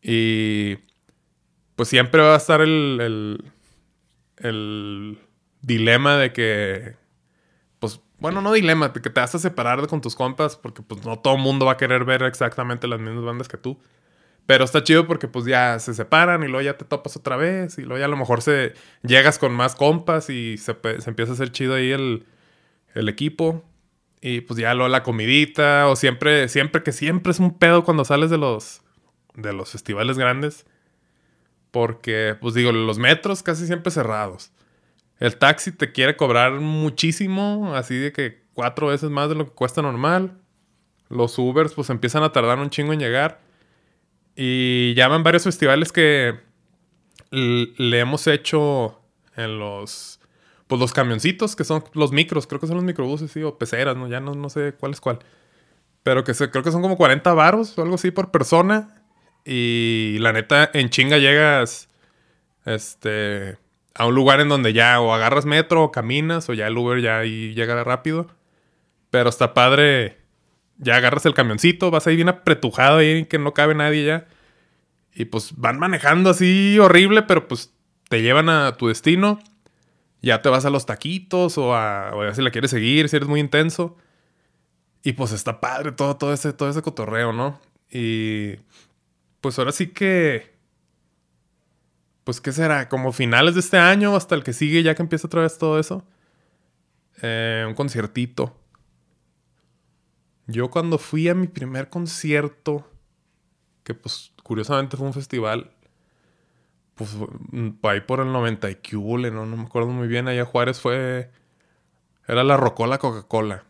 Y 0.02 0.78
pues 1.76 1.88
siempre 1.88 2.22
va 2.22 2.35
a 2.35 2.38
estar 2.38 2.61
el, 2.61 2.98
el, 3.00 3.52
el 4.38 5.18
dilema 5.62 6.16
de 6.16 6.33
que, 6.33 6.96
pues, 7.78 8.00
bueno, 8.18 8.40
no 8.42 8.52
dilema, 8.52 8.88
de 8.88 9.00
que 9.00 9.11
te 9.11 9.20
vas 9.20 9.35
a 9.35 9.38
separar 9.38 9.87
con 9.87 10.00
tus 10.00 10.14
compas 10.14 10.57
porque 10.57 10.83
pues 10.83 11.05
no 11.05 11.18
todo 11.18 11.37
el 11.37 11.40
mundo 11.42 11.66
va 11.66 11.72
a 11.72 11.76
querer 11.76 12.05
ver 12.05 12.22
exactamente 12.24 12.87
las 12.88 13.00
mismas 13.00 13.24
bandas 13.24 13.48
que 13.48 13.57
tú. 13.57 13.81
Pero 14.46 14.64
está 14.64 14.83
chido 14.83 15.07
porque 15.07 15.28
pues 15.28 15.44
ya 15.44 15.78
se 15.78 15.94
separan 15.94 16.42
y 16.42 16.48
luego 16.48 16.62
ya 16.62 16.76
te 16.76 16.85
topas 16.85 17.16
otra 17.16 17.37
vez 17.37 17.78
y 17.78 17.83
luego 17.83 17.98
ya 17.98 18.07
a 18.07 18.09
lo 18.09 18.16
mejor 18.16 18.42
se 18.42 18.74
llegas 19.02 19.38
con 19.38 19.52
más 19.52 19.74
compas 19.74 20.31
y 20.31 20.59
se, 20.59 20.76
empieza 21.07 21.33
a 21.33 21.35
hacer 21.35 21.52
chido 21.52 21.74
ahí 21.74 21.92
el, 21.92 22.26
el, 22.94 23.09
equipo. 23.09 23.64
Y 24.20 24.40
pues 24.42 24.59
ya 24.59 24.74
luego 24.74 24.88
la 24.88 25.02
comidita 25.02 25.88
o 25.88 25.96
siempre, 25.96 26.48
siempre 26.48 26.83
que 26.83 26.92
siempre 26.92 27.33
es 27.33 27.38
un 27.38 27.57
pedo 27.59 27.85
cuando 27.85 28.05
sales 28.05 28.31
de 28.31 28.38
los, 28.38 28.83
de 29.35 29.52
los 29.52 29.70
festivales 29.70 30.18
grandes. 30.18 30.66
Porque 31.70 32.37
pues 32.40 32.55
digo, 32.55 32.72
los 32.72 32.98
metros 32.98 33.42
casi 33.42 33.66
siempre 33.66 33.90
cerrados. 33.90 34.52
El 35.18 35.37
taxi 35.37 35.70
te 35.70 35.92
quiere 35.92 36.16
cobrar 36.16 36.55
muchísimo, 36.55 37.74
así 37.76 37.94
de 37.94 38.12
que 38.12 38.42
cuatro 38.55 38.88
veces 38.88 39.09
más 39.09 39.28
de 39.28 39.37
lo 39.37 39.44
que 39.46 39.52
cuesta 39.52 39.81
normal. 39.81 40.37
Los 41.09 41.38
Ubers 41.38 41.74
pues 41.74 41.90
empiezan 41.90 42.24
a 42.24 42.33
tardar 42.33 42.59
un 42.59 42.70
chingo 42.70 42.92
en 42.92 42.98
llegar. 42.98 43.40
Y 44.37 44.95
llaman 44.95 45.23
varios 45.23 45.45
festivales 45.45 45.92
que 45.92 46.38
le 47.31 47.99
hemos 47.99 48.27
hecho 48.27 49.01
en 49.37 49.59
los. 49.59 50.21
Pues 50.66 50.81
los 50.81 50.92
camioncitos, 50.92 51.55
que 51.55 51.64
son 51.64 51.85
los 51.92 52.12
micros, 52.12 52.47
creo 52.47 52.61
que 52.61 52.66
son 52.66 52.77
los 52.77 52.85
microbuses, 52.85 53.31
sí, 53.31 53.42
o 53.42 53.59
peceras, 53.59 53.97
¿no? 53.97 54.09
Ya 54.09 54.21
no, 54.21 54.35
no 54.35 54.49
sé 54.49 54.73
cuál 54.79 54.92
es 54.92 55.01
cuál. 55.01 55.18
Pero 56.03 56.25
que 56.25 56.33
creo 56.33 56.62
que 56.62 56.73
son 56.73 56.83
como 56.83 56.97
40 56.97 57.33
varos 57.35 57.77
o 57.79 57.83
algo 57.83 57.97
así 57.97 58.11
por 58.11 58.31
persona. 58.31 59.03
Y 59.45 60.16
la 60.21 60.33
neta, 60.33 60.71
en 60.73 60.88
chinga 60.88 61.18
llegas 61.18 61.88
este, 62.64 63.59
a 63.95 64.07
un 64.07 64.14
lugar 64.14 64.40
en 64.40 64.49
donde 64.49 64.73
ya 64.73 65.01
o 65.01 65.12
agarras 65.12 65.45
metro 65.45 65.85
o 65.85 65.92
caminas 65.92 66.49
o 66.49 66.55
ya 66.55 66.66
el 66.68 66.79
Uber 66.79 67.01
ya 67.03 67.18
ahí 67.18 67.55
llega 67.55 67.85
rápido. 67.85 68.29
Pero 69.11 69.29
está 69.29 69.53
padre 69.53 70.21
ya 70.83 70.97
agarras 70.97 71.25
el 71.27 71.35
camioncito, 71.35 71.90
vas 71.90 72.07
ahí 72.07 72.16
bien 72.16 72.29
apretujado 72.29 72.99
ahí 72.99 73.25
que 73.27 73.38
no 73.38 73.55
cabe 73.55 73.75
nadie 73.75 74.05
ya. 74.05 74.27
Y 75.14 75.27
pues 75.27 75.55
van 75.57 75.79
manejando 75.79 76.31
así 76.31 76.79
horrible, 76.79 77.23
pero 77.23 77.47
pues 77.47 77.73
te 78.09 78.21
llevan 78.21 78.49
a 78.49 78.77
tu 78.77 78.88
destino. 78.88 79.38
Ya 80.23 80.42
te 80.42 80.49
vas 80.49 80.64
a 80.64 80.71
los 80.71 80.85
taquitos 80.85 81.57
o 81.57 81.75
a, 81.75 82.14
o 82.14 82.35
si 82.35 82.42
la 82.42 82.51
quieres 82.51 82.71
seguir, 82.71 83.09
si 83.09 83.16
eres 83.16 83.29
muy 83.29 83.40
intenso. 83.40 83.97
Y 85.05 85.12
pues 85.12 85.33
está 85.33 85.61
padre 85.61 85.92
todo, 85.92 86.16
todo, 86.16 86.33
ese, 86.33 86.53
todo 86.53 86.68
ese 86.68 86.83
cotorreo, 86.83 87.33
¿no? 87.33 87.61
Y 87.90 88.57
pues 89.40 89.59
ahora 89.59 89.73
sí 89.73 89.88
que... 89.88 90.53
Pues 92.25 92.40
qué 92.40 92.53
será, 92.53 92.88
como 92.88 93.12
finales 93.12 93.55
de 93.55 93.61
este 93.61 93.79
año 93.79 94.14
hasta 94.14 94.37
el 94.37 94.45
que 94.45 94.53
sigue 94.53 94.83
ya 94.85 94.95
que 94.95 95.03
empieza 95.03 95.27
otra 95.27 95.42
vez 95.42 95.59
todo 95.59 95.79
eso. 95.79 96.05
Eh, 97.21 97.64
un 97.66 97.75
conciertito. 97.75 98.62
Yo 100.46 100.70
cuando 100.70 100.98
fui 100.98 101.28
a 101.28 101.35
mi 101.35 101.46
primer 101.46 101.88
concierto, 101.88 102.88
que 103.85 103.94
pues 103.94 104.33
curiosamente 104.42 104.96
fue 104.96 105.07
un 105.07 105.12
festival, 105.12 105.72
pues 106.94 107.11
mm, 107.50 107.70
ahí 107.85 108.00
por 108.00 108.20
el 108.20 108.33
90 108.33 108.70
y 108.70 108.78
¿no? 108.92 109.46
no 109.46 109.57
me 109.57 109.62
acuerdo 109.64 109.88
muy 109.88 110.09
bien, 110.09 110.28
allá 110.28 110.44
Juárez 110.44 110.81
fue, 110.81 111.31
era 112.26 112.44
la 112.44 112.57
Rocola 112.57 112.98
Coca-Cola 112.98 113.64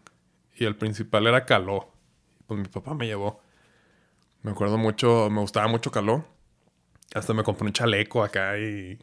y 0.57 0.65
el 0.65 0.77
principal 0.77 1.27
era 1.27 1.45
Caló. 1.45 1.93
pues 2.47 2.61
mi 2.61 2.69
papá 2.69 2.95
me 2.95 3.07
llevó. 3.07 3.41
Me 4.43 4.51
acuerdo 4.51 4.77
mucho, 4.77 5.29
me 5.31 5.41
gustaba 5.41 5.69
mucho 5.69 5.91
Caló. 5.91 6.25
Hasta 7.15 7.35
me 7.35 7.45
compré 7.45 7.67
un 7.67 7.73
chaleco 7.73 8.23
acá 8.25 8.59
y 8.59 8.99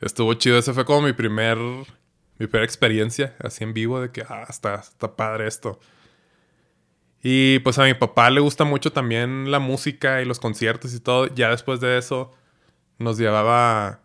estuvo 0.00 0.34
chido. 0.34 0.58
Ese 0.58 0.74
fue 0.74 0.84
como 0.84 1.02
mi 1.02 1.12
primer, 1.12 1.56
mi 1.58 2.46
primera 2.46 2.64
experiencia 2.64 3.34
así 3.40 3.64
en 3.64 3.74
vivo 3.74 4.00
de 4.00 4.10
que, 4.10 4.22
ah, 4.28 4.46
está, 4.48 4.76
está 4.76 5.16
padre 5.16 5.46
esto. 5.46 5.80
Y 7.22 7.58
pues 7.60 7.78
a 7.78 7.84
mi 7.84 7.94
papá 7.94 8.30
le 8.30 8.40
gusta 8.40 8.64
mucho 8.64 8.92
también 8.92 9.50
la 9.50 9.58
música 9.58 10.22
y 10.22 10.24
los 10.24 10.40
conciertos 10.40 10.94
y 10.94 11.00
todo. 11.00 11.26
Ya 11.34 11.50
después 11.50 11.80
de 11.80 11.98
eso 11.98 12.32
nos 12.98 13.18
llevaba... 13.18 14.00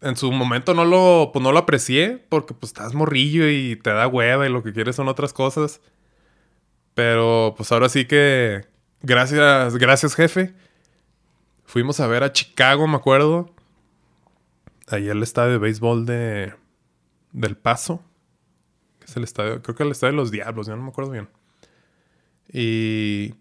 En 0.00 0.16
su 0.16 0.32
momento 0.32 0.74
no 0.74 0.84
lo, 0.84 1.30
pues 1.32 1.42
no 1.42 1.52
lo 1.52 1.58
aprecié 1.60 2.24
porque 2.28 2.54
pues 2.54 2.70
estás 2.70 2.92
morrillo 2.92 3.48
y 3.48 3.76
te 3.76 3.90
da 3.90 4.08
hueva 4.08 4.46
y 4.46 4.50
lo 4.50 4.62
que 4.64 4.72
quieres 4.72 4.96
son 4.96 5.06
otras 5.06 5.32
cosas. 5.32 5.80
Pero 6.94 7.54
pues 7.56 7.70
ahora 7.72 7.88
sí 7.88 8.06
que... 8.06 8.66
Gracias, 9.02 9.76
gracias 9.76 10.14
jefe. 10.14 10.54
Fuimos 11.64 12.00
a 12.00 12.06
ver 12.06 12.24
a 12.24 12.32
Chicago, 12.32 12.86
me 12.88 12.96
acuerdo. 12.96 13.54
Ahí 14.88 15.08
el 15.08 15.22
estadio 15.22 15.52
de 15.52 15.58
béisbol 15.58 16.06
de... 16.06 16.54
Del 17.32 17.56
Paso. 17.56 18.02
Es 19.06 19.16
el 19.16 19.24
estadio, 19.24 19.62
creo 19.62 19.74
que 19.74 19.82
el 19.84 19.90
estadio 19.90 20.12
de 20.12 20.16
los 20.16 20.30
Diablos, 20.30 20.66
ya 20.66 20.76
no 20.76 20.82
me 20.82 20.90
acuerdo 20.90 21.12
bien. 21.12 21.28
Y 22.52 23.34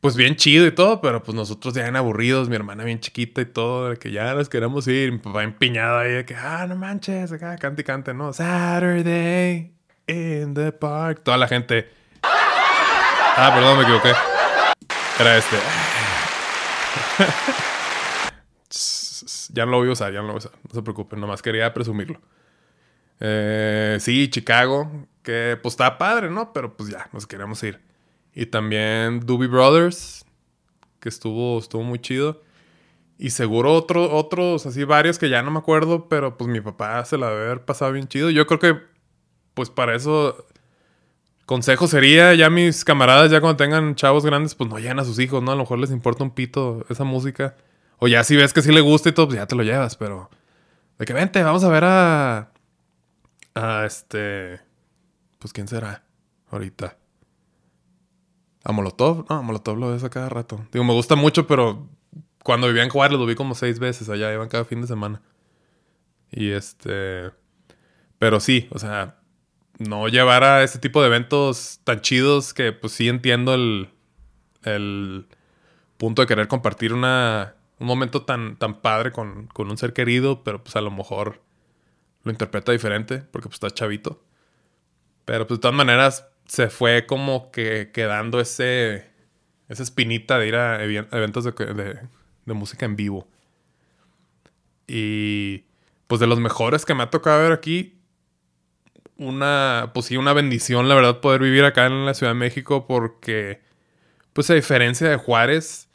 pues 0.00 0.16
bien 0.16 0.36
chido 0.36 0.66
y 0.66 0.72
todo, 0.72 1.00
pero 1.00 1.22
pues 1.22 1.34
nosotros 1.34 1.74
ya 1.74 1.82
bien 1.82 1.96
aburridos, 1.96 2.48
mi 2.48 2.56
hermana 2.56 2.84
bien 2.84 3.00
chiquita 3.00 3.40
y 3.40 3.46
todo, 3.46 3.90
de 3.90 3.96
que 3.96 4.12
ya 4.12 4.34
nos 4.34 4.48
queremos 4.48 4.86
ir, 4.88 5.12
mi 5.12 5.18
papá 5.18 5.42
empiñado 5.42 5.98
ahí 5.98 6.12
de 6.12 6.24
que, 6.24 6.34
ah, 6.34 6.66
no 6.68 6.76
manches, 6.76 7.32
acá 7.32 7.56
cante 7.56 7.82
y 7.82 7.84
cante, 7.84 8.14
¿no? 8.14 8.32
Saturday 8.32 9.72
in 10.06 10.54
the 10.54 10.72
park. 10.72 11.22
Toda 11.24 11.36
la 11.36 11.48
gente. 11.48 11.90
Ah, 12.22 13.52
perdón, 13.54 13.78
me 13.78 13.82
equivoqué. 13.82 14.12
Era 15.18 15.36
este. 15.36 15.56
ya 19.52 19.64
no 19.64 19.72
lo 19.72 19.78
voy 19.78 19.88
a 19.88 19.92
usar, 19.92 20.12
ya 20.12 20.20
no 20.20 20.28
lo 20.28 20.34
voy 20.34 20.36
a 20.36 20.46
usar. 20.46 20.52
No 20.68 20.74
se 20.74 20.82
preocupen, 20.82 21.20
nomás 21.20 21.42
quería 21.42 21.72
presumirlo. 21.74 22.20
Eh, 23.20 23.96
sí, 24.00 24.28
Chicago, 24.28 24.90
que 25.22 25.58
pues 25.60 25.72
está 25.72 25.98
padre, 25.98 26.30
¿no? 26.30 26.52
Pero 26.52 26.76
pues 26.76 26.90
ya, 26.90 27.08
nos 27.12 27.26
queremos 27.26 27.62
ir. 27.62 27.80
Y 28.36 28.44
también 28.44 29.20
Doobie 29.20 29.48
Brothers, 29.48 30.26
que 31.00 31.08
estuvo, 31.08 31.58
estuvo 31.58 31.82
muy 31.82 31.98
chido. 31.98 32.42
Y 33.16 33.30
seguro 33.30 33.72
otro, 33.72 34.14
otros, 34.14 34.66
así 34.66 34.84
varios 34.84 35.18
que 35.18 35.30
ya 35.30 35.42
no 35.42 35.50
me 35.50 35.58
acuerdo, 35.58 36.06
pero 36.10 36.36
pues 36.36 36.50
mi 36.50 36.60
papá 36.60 37.02
se 37.06 37.16
la 37.16 37.30
debe 37.30 37.46
haber 37.46 37.64
pasado 37.64 37.92
bien 37.92 38.08
chido. 38.08 38.28
Yo 38.28 38.46
creo 38.46 38.60
que, 38.60 38.78
pues 39.54 39.70
para 39.70 39.94
eso, 39.94 40.46
consejo 41.46 41.86
sería 41.86 42.34
ya 42.34 42.50
mis 42.50 42.84
camaradas, 42.84 43.30
ya 43.30 43.40
cuando 43.40 43.56
tengan 43.56 43.94
chavos 43.94 44.26
grandes, 44.26 44.54
pues 44.54 44.68
no 44.68 44.78
lleven 44.78 44.98
a 44.98 45.04
sus 45.04 45.18
hijos, 45.18 45.42
¿no? 45.42 45.52
A 45.52 45.54
lo 45.54 45.62
mejor 45.62 45.78
les 45.78 45.90
importa 45.90 46.22
un 46.22 46.30
pito 46.30 46.84
esa 46.90 47.04
música. 47.04 47.56
O 47.96 48.06
ya 48.06 48.22
si 48.22 48.36
ves 48.36 48.52
que 48.52 48.60
sí 48.60 48.70
le 48.70 48.82
gusta 48.82 49.08
y 49.08 49.12
todo, 49.12 49.28
pues 49.28 49.38
ya 49.38 49.46
te 49.46 49.56
lo 49.56 49.62
llevas, 49.62 49.96
pero... 49.96 50.28
De 50.98 51.06
que 51.06 51.14
vente, 51.14 51.42
vamos 51.42 51.64
a 51.64 51.70
ver 51.70 51.84
a... 51.84 52.52
A 53.54 53.86
este... 53.86 54.60
Pues 55.38 55.54
quién 55.54 55.68
será 55.68 56.04
ahorita. 56.50 56.98
A 58.68 58.72
Molotov, 58.72 59.26
no, 59.30 59.36
a 59.36 59.42
Molotov 59.42 59.78
lo 59.78 59.92
ves 59.92 60.02
a 60.02 60.10
cada 60.10 60.28
rato. 60.28 60.66
Digo, 60.72 60.84
me 60.84 60.92
gusta 60.92 61.14
mucho, 61.14 61.46
pero 61.46 61.88
cuando 62.42 62.66
vivía 62.66 62.82
en 62.82 62.90
Juárez 62.90 63.16
lo 63.16 63.24
vi 63.24 63.36
como 63.36 63.54
seis 63.54 63.78
veces. 63.78 64.08
Allá 64.08 64.32
iban 64.32 64.48
cada 64.48 64.64
fin 64.64 64.80
de 64.80 64.88
semana. 64.88 65.22
Y 66.32 66.50
este. 66.50 67.30
Pero 68.18 68.40
sí, 68.40 68.66
o 68.72 68.80
sea, 68.80 69.20
no 69.78 70.08
llevar 70.08 70.42
a 70.42 70.64
ese 70.64 70.80
tipo 70.80 71.00
de 71.00 71.06
eventos 71.06 71.78
tan 71.84 72.00
chidos 72.00 72.52
que, 72.54 72.72
pues 72.72 72.92
sí 72.92 73.08
entiendo 73.08 73.54
el. 73.54 73.90
el 74.64 75.28
punto 75.96 76.22
de 76.22 76.26
querer 76.26 76.48
compartir 76.48 76.92
una, 76.92 77.54
un 77.78 77.86
momento 77.86 78.22
tan, 78.22 78.56
tan 78.56 78.80
padre 78.80 79.12
con, 79.12 79.46
con 79.46 79.70
un 79.70 79.78
ser 79.78 79.92
querido, 79.92 80.42
pero 80.42 80.62
pues 80.64 80.74
a 80.74 80.80
lo 80.80 80.90
mejor 80.90 81.40
lo 82.24 82.32
interpreta 82.32 82.72
diferente 82.72 83.18
porque 83.18 83.48
pues 83.48 83.54
está 83.54 83.70
chavito. 83.70 84.24
Pero 85.24 85.46
pues 85.46 85.60
de 85.60 85.62
todas 85.62 85.76
maneras, 85.76 86.26
se 86.46 86.68
fue 86.68 87.06
como 87.06 87.50
que 87.50 87.90
quedando 87.92 88.40
ese, 88.40 89.06
esa 89.68 89.82
espinita 89.82 90.38
de 90.38 90.48
ir 90.48 90.56
a 90.56 90.82
eventos 90.82 91.44
de, 91.44 91.98
música 92.46 92.86
en 92.86 92.96
vivo. 92.96 93.26
Y 94.86 95.64
pues 96.06 96.20
de 96.20 96.26
los 96.26 96.38
mejores 96.38 96.84
que 96.84 96.94
me 96.94 97.02
ha 97.02 97.10
tocado 97.10 97.42
ver 97.42 97.52
aquí, 97.52 97.98
una, 99.18 99.90
pues 99.94 100.06
sí, 100.06 100.16
una 100.16 100.32
bendición, 100.32 100.88
la 100.88 100.94
verdad, 100.94 101.20
poder 101.20 101.40
vivir 101.40 101.64
acá 101.64 101.86
en 101.86 102.06
la 102.06 102.14
Ciudad 102.14 102.32
de 102.32 102.38
México 102.38 102.86
porque, 102.86 103.60
pues 104.32 104.50
a 104.50 104.54
diferencia 104.54 105.08
de 105.08 105.16
Juárez, 105.16 105.88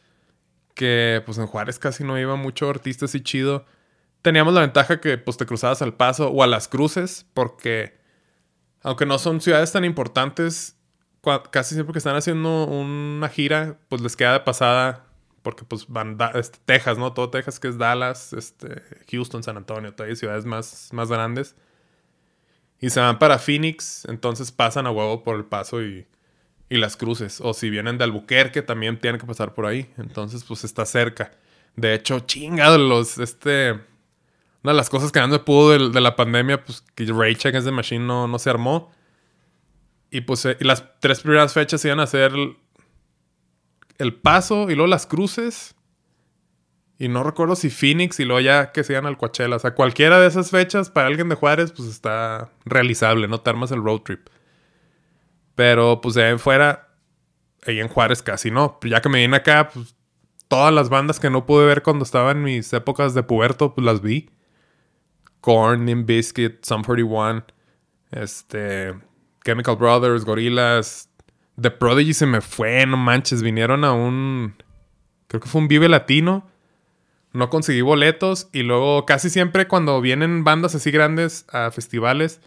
que 0.74 1.22
pues 1.26 1.38
en 1.38 1.48
Juárez 1.48 1.80
casi 1.80 2.04
no 2.04 2.20
iba 2.20 2.36
mucho 2.36 2.70
artista 2.70 3.06
así 3.06 3.22
chido, 3.22 3.66
teníamos 4.22 4.54
la 4.54 4.62
ventaja 4.62 5.00
que 5.00 5.18
pues 5.18 5.38
te 5.38 5.46
cruzabas 5.46 5.82
al 5.82 5.94
paso 5.94 6.30
o 6.30 6.44
a 6.44 6.48
las 6.48 6.68
cruces 6.68 7.26
porque 7.34 8.01
aunque 8.84 9.06
no 9.06 9.20
son 9.20 9.42
ciudades 9.42 9.72
tan 9.72 9.86
importantes, 9.86 10.76
casi 11.52 11.76
siempre 11.76 11.94
que 11.94 12.00
están 12.00 12.16
haciendo 12.16 12.66
una 12.66 13.30
gira, 13.30 13.78
pues 13.90 14.02
les 14.02 14.16
queda 14.16 14.34
de 14.34 14.40
pasada, 14.42 15.06
porque 15.44 15.64
pues 15.64 15.88
van 15.88 16.18
este, 16.36 16.60
Texas, 16.66 16.98
¿no? 16.98 17.14
Todo 17.14 17.30
Texas, 17.30 17.60
que 17.60 17.68
es 17.68 17.78
Dallas, 17.78 18.34
este, 18.34 18.82
Houston, 19.12 19.44
San 19.44 19.58
Antonio, 19.58 19.94
todas 19.94 20.18
ciudades 20.18 20.46
más, 20.46 20.90
más 20.94 21.10
grandes. 21.10 21.56
Y 22.80 22.90
se 22.90 23.00
van 23.00 23.20
para 23.20 23.38
Phoenix, 23.38 24.06
entonces 24.06 24.52
pasan 24.52 24.88
a 24.88 24.92
huevo 24.92 25.24
por 25.24 25.36
el 25.36 25.46
paso 25.46 25.84
y, 25.84 26.08
y 26.70 26.78
las 26.78 26.98
cruces. 26.98 27.40
O 27.42 27.54
si 27.54 27.70
vienen 27.70 28.00
de 28.00 28.06
Albuquerque, 28.06 28.64
también 28.64 29.00
tienen 29.00 29.22
que 29.22 29.28
pasar 29.28 29.54
por 29.54 29.68
ahí. 29.68 29.92
Entonces, 29.98 30.44
pues 30.44 30.64
está 30.64 30.86
cerca. 30.86 31.32
De 31.76 31.94
hecho, 31.94 32.22
chingado, 32.22 32.80
los, 32.80 33.20
este, 33.20 33.80
una 34.64 34.74
de 34.74 34.78
las 34.78 34.90
cosas 34.90 35.12
que 35.12 35.20
no 35.20 35.28
me 35.28 35.40
pudo 35.40 35.90
de, 35.90 36.02
la 36.02 36.16
pandemia, 36.16 36.64
pues 36.64 36.84
que 36.94 37.06
Ray 37.06 37.36
Check 37.36 37.64
the 37.64 37.72
Machine 37.72 38.06
no, 38.06 38.28
no 38.28 38.38
se 38.38 38.50
armó. 38.50 38.92
Y 40.12 40.22
pues 40.22 40.46
eh, 40.46 40.58
las 40.60 41.00
tres 41.00 41.22
primeras 41.22 41.54
fechas 41.54 41.84
iban 41.86 42.00
a 42.00 42.06
ser 42.06 42.34
el, 43.98 44.14
paso 44.16 44.70
y 44.70 44.76
luego 44.76 44.88
las 44.88 45.08
cruces. 45.08 45.76
Y 47.00 47.08
no 47.08 47.24
recuerdo 47.24 47.56
si 47.56 47.72
Phoenix 47.72 48.20
y 48.20 48.26
luego 48.26 48.42
ya 48.42 48.72
que 48.72 48.84
se 48.84 48.94
iban 48.94 49.08
al 49.08 49.18
Coachella. 49.18 49.56
O 49.56 49.60
sea, 49.60 49.74
cualquiera 49.74 50.20
de 50.20 50.28
esas 50.28 50.52
fechas 50.52 50.92
para 50.92 51.08
alguien 51.08 51.30
de 51.30 51.36
Juárez, 51.36 51.72
pues 51.72 51.90
está 51.90 52.52
realizable, 52.64 53.28
¿no? 53.28 53.40
Te 53.40 53.50
armas 53.50 53.72
el 53.72 53.84
road 53.84 54.02
trip. 54.02 54.28
Pero 55.56 56.02
pues 56.02 56.14
de 56.14 56.26
ahí 56.26 56.32
en 56.32 56.40
fuera, 56.40 56.90
ahí 57.66 57.80
en 57.80 57.88
Juárez 57.88 58.22
casi 58.22 58.52
no. 58.52 58.78
Ya 58.84 59.02
que 59.02 59.10
me 59.10 59.22
vine 59.22 59.38
acá, 59.38 59.70
pues 59.74 59.96
todas 60.48 60.72
las 60.72 60.90
bandas 60.90 61.20
que 61.20 61.32
no 61.32 61.48
pude 61.48 61.66
ver 61.66 61.82
cuando 61.82 62.04
estaba 62.04 62.32
en 62.32 62.44
mis 62.44 62.72
épocas 62.74 63.16
de 63.16 63.24
puberto, 63.24 63.74
pues 63.74 63.86
las 63.86 64.02
vi. 64.02 64.30
Korn, 65.42 66.06
Biscuit, 66.06 66.64
Sum 66.64 66.84
41, 66.84 67.44
este, 68.12 68.94
Chemical 69.44 69.76
Brothers, 69.76 70.24
Gorillaz, 70.24 71.10
The 71.60 71.72
Prodigy 71.72 72.14
se 72.14 72.26
me 72.26 72.42
fue, 72.42 72.86
no 72.86 72.98
manches, 72.98 73.42
vinieron 73.42 73.84
a 73.84 73.92
un, 73.92 74.56
creo 75.28 75.42
que 75.42 75.50
fue 75.50 75.62
un 75.62 75.68
Vive 75.68 75.90
Latino, 75.90 76.48
no 77.34 77.50
conseguí 77.50 77.82
boletos 77.82 78.50
y 78.52 78.64
luego 78.64 79.06
casi 79.06 79.30
siempre 79.30 79.68
cuando 79.68 80.00
vienen 80.02 80.44
bandas 80.44 80.76
así 80.76 80.92
grandes 80.92 81.46
a 81.52 81.72
festivales, 81.72 82.42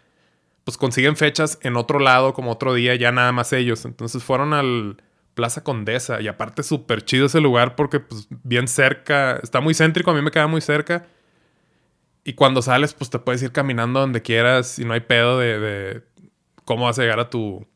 pues 0.64 0.78
consiguen 0.78 1.16
fechas 1.16 1.59
en 1.62 1.76
otro 1.76 1.98
lado, 1.98 2.33
como 2.33 2.52
otro 2.52 2.74
día, 2.74 2.94
ya 2.94 3.12
nada 3.12 3.33
más 3.33 3.52
ellos. 3.52 3.85
Entonces 3.85 4.22
fueron 4.22 4.54
al 4.54 5.02
Plaza 5.35 5.62
Condesa 5.62 6.20
y 6.20 6.28
aparte 6.28 6.62
súper 6.62 7.04
chido 7.04 7.26
ese 7.26 7.40
lugar 7.40 7.76
porque 7.76 8.00
pues 8.00 8.28
bien 8.30 8.68
cerca, 8.68 9.38
está 9.42 9.61
muy 9.61 9.74
céntrico, 9.74 10.11
a 10.11 10.14
mí 10.14 10.22
me 10.22 10.30
queda 10.30 10.46
muy 10.46 10.61
cerca 10.61 11.07
y 12.24 12.32
cuando 12.32 12.62
sales, 12.62 12.94
pues 12.94 13.10
te 13.10 13.18
puedes 13.18 13.42
ir 13.42 13.52
caminando 13.52 14.00
donde 14.00 14.22
quieras 14.22 14.78
y 14.78 14.87
no 14.87 14.94
hay 14.94 15.00
pedo 15.00 15.38
de, 15.38 16.02
cómo 16.64 16.84
vas 16.84 16.98
a 16.98 17.02
llegar 17.02 17.20
a 17.20 17.28
tu, 17.28 17.66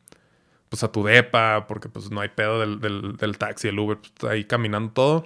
pues 0.71 0.83
a 0.83 0.91
tu 0.91 1.05
depa, 1.05 1.67
porque 1.67 1.91
pues 1.91 2.11
no 2.11 2.21
hay 2.21 2.31
pedo 2.31 2.59
del, 2.59 3.39
taxi, 3.39 3.69
el 3.69 3.79
Uber, 3.79 3.99
pues, 3.99 4.33
ahí 4.33 4.45
caminando 4.45 4.93
todo. 4.93 5.25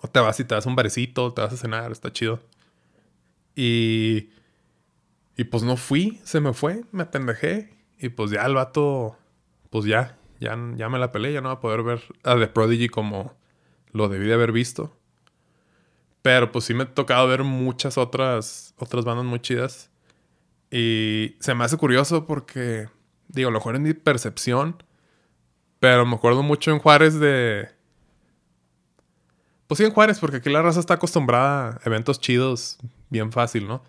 O 0.00 0.08
te 0.08 0.20
vas 0.20 0.38
y 0.38 0.44
te 0.44 0.54
das 0.54 0.66
un 0.66 0.76
barecito, 0.76 1.32
te 1.32 1.42
vas 1.42 1.52
a 1.52 1.56
cenar, 1.56 1.90
está 1.90 2.12
chido. 2.12 2.40
Y, 3.56 4.30
y 5.36 5.44
pues 5.44 5.64
no 5.64 5.76
fui, 5.76 6.20
se 6.24 6.40
me 6.40 6.52
fue, 6.52 6.84
me 6.92 7.02
apendejé. 7.02 7.74
Y 7.98 8.10
pues 8.10 8.30
ya 8.30 8.44
el 8.46 8.54
vato, 8.54 9.16
pues 9.70 9.84
ya, 9.84 10.16
ya, 10.38 10.56
ya 10.76 10.88
me 10.88 10.98
la 11.00 11.10
peleé, 11.10 11.32
ya 11.32 11.40
no 11.40 11.48
va 11.48 11.54
a 11.54 11.60
poder 11.60 11.82
ver 11.82 12.02
a 12.22 12.36
The 12.36 12.48
Prodigy 12.48 12.88
como 12.88 13.34
lo 13.90 14.08
debí 14.08 14.26
de 14.26 14.34
haber 14.34 14.52
visto. 14.52 14.96
Pero 16.24 16.50
pues 16.50 16.64
sí 16.64 16.72
me 16.72 16.84
ha 16.84 16.86
tocado 16.86 17.28
ver 17.28 17.44
muchas 17.44 17.98
otras, 17.98 18.72
otras 18.78 19.04
bandas 19.04 19.26
muy 19.26 19.40
chidas. 19.40 19.90
Y 20.70 21.36
se 21.38 21.54
me 21.54 21.64
hace 21.64 21.76
curioso 21.76 22.26
porque, 22.26 22.88
digo, 23.28 23.50
a 23.50 23.52
lo 23.52 23.58
mejor 23.58 23.76
en 23.76 23.82
mi 23.82 23.92
percepción, 23.92 24.82
pero 25.80 26.06
me 26.06 26.14
acuerdo 26.14 26.42
mucho 26.42 26.70
en 26.70 26.78
Juárez 26.78 27.20
de... 27.20 27.68
Pues 29.66 29.76
sí, 29.76 29.84
en 29.84 29.90
Juárez, 29.90 30.18
porque 30.18 30.38
aquí 30.38 30.48
la 30.48 30.62
raza 30.62 30.80
está 30.80 30.94
acostumbrada 30.94 31.72
a 31.72 31.80
eventos 31.84 32.18
chidos 32.18 32.78
bien 33.10 33.30
fácil, 33.30 33.68
¿no? 33.68 33.82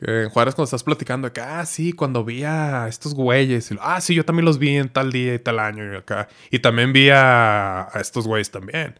En 0.00 0.30
Juárez 0.30 0.56
cuando 0.56 0.64
estás 0.64 0.82
platicando 0.82 1.32
que, 1.32 1.40
ah, 1.40 1.64
sí, 1.64 1.92
cuando 1.92 2.24
vi 2.24 2.42
a 2.42 2.88
estos 2.88 3.14
güeyes. 3.14 3.70
Ah, 3.80 4.00
sí, 4.00 4.16
yo 4.16 4.24
también 4.24 4.46
los 4.46 4.58
vi 4.58 4.78
en 4.78 4.88
tal 4.88 5.12
día 5.12 5.34
y 5.34 5.38
tal 5.38 5.60
año 5.60 5.92
y 5.92 5.96
acá. 5.96 6.26
Y 6.50 6.58
también 6.58 6.92
vi 6.92 7.08
a 7.10 7.88
estos 7.94 8.26
güeyes 8.26 8.50
también. 8.50 8.98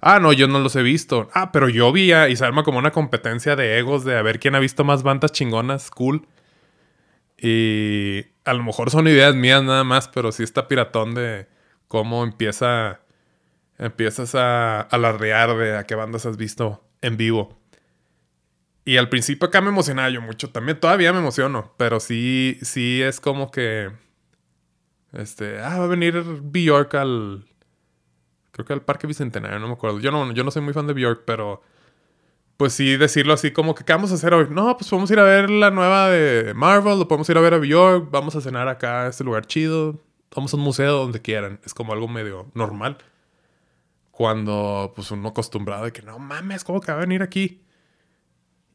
Ah, 0.00 0.20
no, 0.20 0.32
yo 0.32 0.46
no 0.46 0.60
los 0.60 0.76
he 0.76 0.82
visto. 0.82 1.28
Ah, 1.34 1.50
pero 1.52 1.68
yo 1.68 1.92
vi 1.92 2.12
a... 2.12 2.28
Y 2.28 2.36
se 2.36 2.44
arma 2.44 2.62
como 2.62 2.78
una 2.78 2.92
competencia 2.92 3.56
de 3.56 3.78
egos 3.78 4.04
de 4.04 4.16
a 4.16 4.22
ver 4.22 4.38
quién 4.38 4.54
ha 4.54 4.60
visto 4.60 4.84
más 4.84 5.02
bandas 5.02 5.32
chingonas, 5.32 5.90
cool. 5.90 6.26
Y 7.36 8.26
a 8.44 8.54
lo 8.54 8.62
mejor 8.62 8.90
son 8.90 9.08
ideas 9.08 9.34
mías 9.34 9.62
nada 9.62 9.84
más, 9.84 10.08
pero 10.08 10.30
sí 10.32 10.42
está 10.42 10.68
piratón 10.68 11.14
de 11.14 11.48
cómo 11.88 12.24
empieza... 12.24 13.00
Empiezas 13.78 14.34
a 14.34 14.80
alardear 14.80 15.56
de 15.56 15.76
a 15.76 15.84
qué 15.84 15.94
bandas 15.94 16.26
has 16.26 16.36
visto 16.36 16.84
en 17.00 17.16
vivo. 17.16 17.56
Y 18.84 18.96
al 18.96 19.08
principio 19.08 19.48
acá 19.48 19.60
me 19.60 19.68
emocionaba 19.68 20.10
yo 20.10 20.20
mucho. 20.20 20.50
También 20.50 20.80
todavía 20.80 21.12
me 21.12 21.20
emociono. 21.20 21.74
Pero 21.76 22.00
sí, 22.00 22.58
sí 22.62 23.02
es 23.02 23.20
como 23.20 23.50
que... 23.50 23.90
Este... 25.12 25.60
Ah, 25.60 25.78
va 25.78 25.84
a 25.84 25.88
venir 25.88 26.22
Bjork 26.42 26.94
al 26.94 27.46
creo 28.58 28.66
que 28.66 28.72
al 28.72 28.82
Parque 28.82 29.06
Bicentenario, 29.06 29.60
no 29.60 29.68
me 29.68 29.74
acuerdo. 29.74 30.00
Yo 30.00 30.10
no, 30.10 30.32
yo 30.32 30.42
no 30.42 30.50
soy 30.50 30.62
muy 30.62 30.72
fan 30.72 30.88
de 30.88 30.92
Bjork, 30.92 31.22
pero 31.24 31.62
pues 32.56 32.72
sí 32.72 32.96
decirlo 32.96 33.32
así 33.32 33.52
como 33.52 33.72
que 33.76 33.84
¿qué 33.84 33.92
vamos 33.92 34.10
a 34.10 34.16
hacer 34.16 34.34
hoy? 34.34 34.48
No, 34.50 34.76
pues 34.76 34.90
podemos 34.90 35.08
ir 35.12 35.20
a 35.20 35.22
ver 35.22 35.48
la 35.48 35.70
nueva 35.70 36.08
de 36.08 36.54
Marvel, 36.54 36.94
o 36.94 37.06
podemos 37.06 37.28
ir 37.28 37.38
a 37.38 37.40
ver 37.40 37.54
a 37.54 37.58
Bjork, 37.58 38.10
vamos 38.10 38.34
a 38.34 38.40
cenar 38.40 38.66
acá 38.66 39.04
a 39.04 39.08
este 39.10 39.22
lugar 39.22 39.46
chido, 39.46 40.00
vamos 40.34 40.52
a 40.52 40.56
un 40.56 40.64
museo 40.64 40.92
donde 40.92 41.22
quieran. 41.22 41.60
Es 41.64 41.72
como 41.72 41.92
algo 41.92 42.08
medio 42.08 42.50
normal. 42.54 42.98
Cuando 44.10 44.92
pues 44.96 45.12
uno 45.12 45.28
acostumbrado 45.28 45.84
de 45.84 45.92
que 45.92 46.02
no 46.02 46.18
mames, 46.18 46.64
¿cómo 46.64 46.80
que 46.80 46.90
va 46.90 46.98
a 46.98 47.02
venir 47.02 47.22
aquí? 47.22 47.62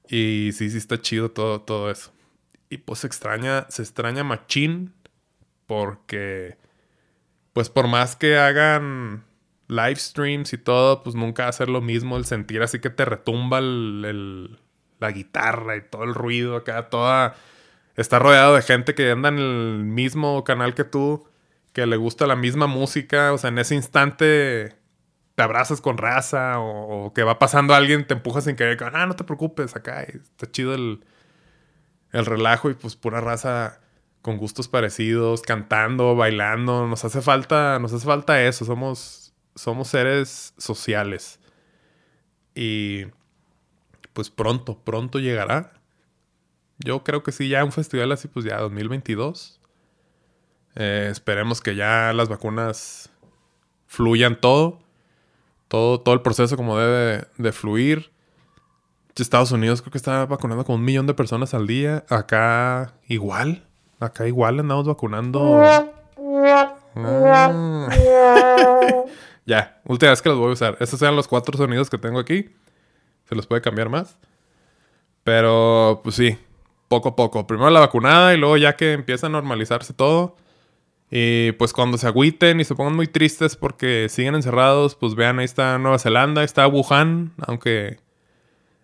Y 0.08 0.52
sí, 0.54 0.69
sí 0.69 0.78
está 0.78 1.02
chido 1.02 1.32
todo, 1.32 1.60
todo 1.60 1.91
eso. 1.91 2.13
Y 2.69 2.78
pues 2.78 3.00
se 3.00 3.08
extraña, 3.08 3.65
se 3.69 3.82
extraña 3.82 4.24
machín 4.24 4.93
porque 5.67 6.58
pues 7.52 7.69
por 7.69 7.89
más 7.89 8.15
que 8.15 8.38
hagan 8.38 9.26
live 9.76 9.98
streams 9.98 10.54
y 10.54 10.58
todo, 10.58 11.04
pues 11.04 11.16
nunca 11.16 11.44
va 11.44 11.50
a 11.50 11.54
ser 11.54 11.70
lo 11.70 11.82
mismo 11.82 12.18
el 12.18 12.26
sentir 12.26 12.62
así 12.62 12.80
que 12.80 12.90
te 12.90 13.06
retumba 13.06 13.60
el, 13.60 14.60
la 15.00 15.12
guitarra 15.12 15.76
y 15.76 15.82
todo 15.82 16.04
el 16.04 16.14
ruido 16.14 16.56
acá, 16.56 16.90
toda... 16.90 17.36
Está 17.96 18.18
rodeado 18.18 18.56
de 18.56 18.64
gente 18.64 18.96
que 18.96 19.12
anda 19.12 19.30
en 19.30 19.38
el 19.38 19.84
mismo 19.84 20.44
canal 20.44 20.74
que 20.74 20.84
tú, 20.84 21.28
que 21.74 21.86
le 21.86 21.96
gusta 21.96 22.26
la 22.26 22.36
misma 22.36 22.66
música, 22.66 23.32
o 23.34 23.38
sea, 23.38 23.50
en 23.50 23.60
ese 23.60 23.76
instante 23.76 24.76
te 25.36 25.44
abrazas 25.44 25.80
con 25.82 25.98
raza 25.98 26.60
o, 26.60 27.14
que 27.14 27.24
va 27.24 27.38
pasando 27.40 27.76
alguien, 27.76 28.08
te 28.08 28.16
empujas 28.16 28.46
sin 28.46 28.56
querer, 28.56 28.78
ah, 28.94 29.06
no 29.06 29.16
te 29.16 29.24
preocupes, 29.24 29.76
acá 29.76 30.02
está 30.04 30.50
chido 30.52 30.74
el, 30.74 31.04
el 32.12 32.26
relajo 32.26 32.70
y 32.70 32.74
pues 32.74 32.96
pura 32.96 33.22
raza 33.22 33.80
con 34.24 34.38
gustos 34.38 34.68
parecidos, 34.68 35.42
cantando, 35.42 36.16
bailando, 36.16 36.88
nos 36.88 37.04
hace 37.06 37.22
falta, 37.22 37.78
nos 37.80 37.94
hace 37.94 38.06
falta 38.06 38.42
eso, 38.42 38.66
somos 38.66 39.23
somos 39.56 39.88
seres 39.88 40.54
sociales. 40.58 41.39
Y 42.56 43.06
pues 44.13 44.30
pronto, 44.30 44.78
pronto 44.78 45.20
llegará. 45.20 45.74
Yo 46.80 47.04
creo 47.04 47.24
que 47.24 47.32
sí, 47.32 47.50
ya 47.50 47.63
un 47.63 47.72
festival 47.72 48.12
así, 48.12 48.28
pues 48.28 48.46
ya 48.46 48.58
2022. 48.60 49.60
Eh, 50.76 51.08
esperemos 51.12 51.62
que 51.62 51.76
ya 51.76 52.13
las 52.13 52.30
vacunas 52.30 53.10
fluyan 53.88 54.39
todo. 54.39 54.80
Todo, 55.68 56.02
todo 56.02 56.13
el 56.13 56.22
proceso 56.22 56.56
como 56.56 56.78
debe 56.78 57.28
de 57.38 57.52
fluir. 57.52 58.12
Estados 59.22 59.52
Unidos 59.52 59.82
creo 59.82 59.92
que 59.92 59.98
está 59.98 60.26
vacunando 60.26 60.66
como 60.66 60.78
un 60.78 60.86
millón 60.86 61.06
de 61.06 61.13
personas 61.13 61.54
al 61.54 61.68
día. 61.68 62.04
Acá 62.10 62.94
igual. 63.08 63.63
Acá 64.00 64.28
igual 64.28 64.60
andamos 64.60 64.88
vacunando. 64.88 65.62
Ah. 66.96 67.89
Ya, 69.46 69.82
última 69.86 70.12
vez 70.12 70.22
que 70.22 70.30
los 70.30 70.38
voy 70.38 70.50
a 70.50 70.54
usar. 70.54 70.78
Estos 70.80 71.00
sean 71.00 71.16
los 71.16 71.28
cuatro 71.28 71.58
sonidos 71.58 71.90
que 71.90 71.98
tengo 71.98 72.20
aquí. 72.20 72.50
Se 73.26 73.36
los 73.36 73.48
puede 73.48 73.62
cambiar 73.62 73.90
más. 73.90 74.18
Pero, 75.24 76.02
pues 76.04 76.16
sí, 76.16 76.38
poco 76.88 77.10
a 77.10 77.16
poco. 77.16 77.48
Primero 77.48 77.70
la 77.70 77.80
vacunada 77.82 78.34
y 78.34 78.38
luego 78.38 78.58
ya 78.58 78.76
que 78.76 78.94
empieza 78.94 79.28
a 79.28 79.30
normalizarse 79.30 79.94
todo. 79.94 80.36
Y 81.10 81.52
pues 81.54 81.74
cuando 81.74 81.98
se 81.98 82.08
agüiten 82.08 82.60
y 82.60 82.64
se 82.64 82.76
pongan 82.76 82.96
muy 82.96 83.08
tristes 83.08 83.56
porque 83.56 84.10
siguen 84.10 84.36
encerrados, 84.36 84.96
pues 84.96 85.16
vean, 85.16 85.40
ahí 85.40 85.46
está 85.46 85.78
Nueva 85.78 86.00
Zelanda, 86.00 86.42
ahí 86.42 86.46
está 86.46 86.68
Wuhan, 86.68 87.34
aunque 87.46 88.00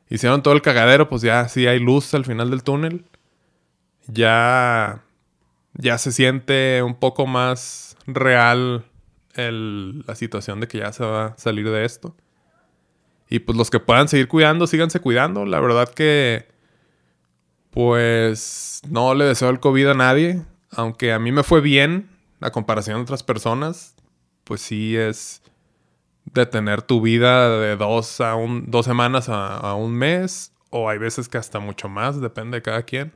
hicieron 0.10 0.44
todo 0.44 0.54
el 0.54 0.62
cagadero, 0.62 1.10
pues 1.10 1.24
ya 1.24 1.48
sí 1.48 1.66
hay 1.66 1.80
luz 1.80 2.14
al 2.14 2.26
final 2.26 2.52
del 2.52 2.64
túnel. 2.64 3.06
Ya, 4.08 5.04
ya 5.74 5.98
se 5.98 6.12
siente 6.12 6.84
un 6.84 6.96
poco 6.96 7.26
más 7.26 7.98
real 8.06 8.86
la 9.36 10.16
situación 10.16 10.60
de 10.60 10.68
que 10.68 10.80
ya 10.80 10.92
se 10.92 11.04
va 11.04 11.26
a 11.28 11.38
salir 11.38 11.70
de 11.70 11.86
esto. 11.86 12.16
Y 13.30 13.40
pues 13.40 13.58
los 13.58 13.70
que 13.70 13.80
puedan 13.80 14.08
seguir 14.08 14.28
cuidando, 14.28 14.66
síganse 14.68 15.00
cuidando. 15.00 15.46
La 15.46 15.60
verdad 15.60 15.88
que, 15.90 16.48
pues, 17.70 18.82
no 18.90 19.14
le 19.14 19.26
deseo 19.26 19.50
el 19.50 19.60
COVID 19.60 19.90
a 19.90 19.94
nadie. 19.94 20.44
Aunque 20.72 21.14
a 21.14 21.20
mí 21.20 21.32
me 21.32 21.44
fue 21.44 21.62
bien, 21.62 22.10
a 22.42 22.52
comparación 22.52 22.98
de 22.98 23.04
otras 23.04 23.24
personas, 23.24 23.96
pues 24.44 24.62
sí 24.62 24.96
es 24.98 25.42
detener 26.26 26.82
tu 26.82 27.02
vida 27.02 27.60
de 27.60 27.76
dos, 27.76 28.22
a 28.22 28.36
un, 28.36 28.70
dos 28.70 28.86
semanas 28.86 29.30
a, 29.30 29.58
a 29.58 29.76
un 29.76 29.94
mes. 29.94 30.54
O 30.72 30.90
hay 30.90 30.98
veces 30.98 31.30
que 31.30 31.38
hasta 31.38 31.60
mucho 31.60 31.88
más, 31.88 32.20
depende 32.20 32.58
de 32.58 32.62
cada 32.64 32.84
quien. 32.84 33.14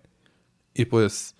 Y 0.75 0.85
pues 0.85 1.35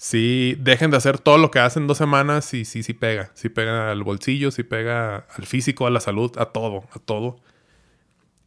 sí, 0.00 0.56
dejen 0.58 0.90
de 0.90 0.96
hacer 0.96 1.18
todo 1.18 1.36
lo 1.36 1.50
que 1.50 1.58
hacen 1.58 1.86
dos 1.86 1.98
semanas 1.98 2.54
y 2.54 2.64
sí, 2.64 2.82
sí 2.82 2.94
pega. 2.94 3.30
Sí 3.34 3.50
pega 3.50 3.90
al 3.90 4.02
bolsillo, 4.02 4.50
sí 4.50 4.62
pega 4.62 5.26
al 5.36 5.44
físico, 5.46 5.86
a 5.86 5.90
la 5.90 6.00
salud, 6.00 6.32
a 6.38 6.46
todo, 6.46 6.84
a 6.92 6.98
todo. 6.98 7.38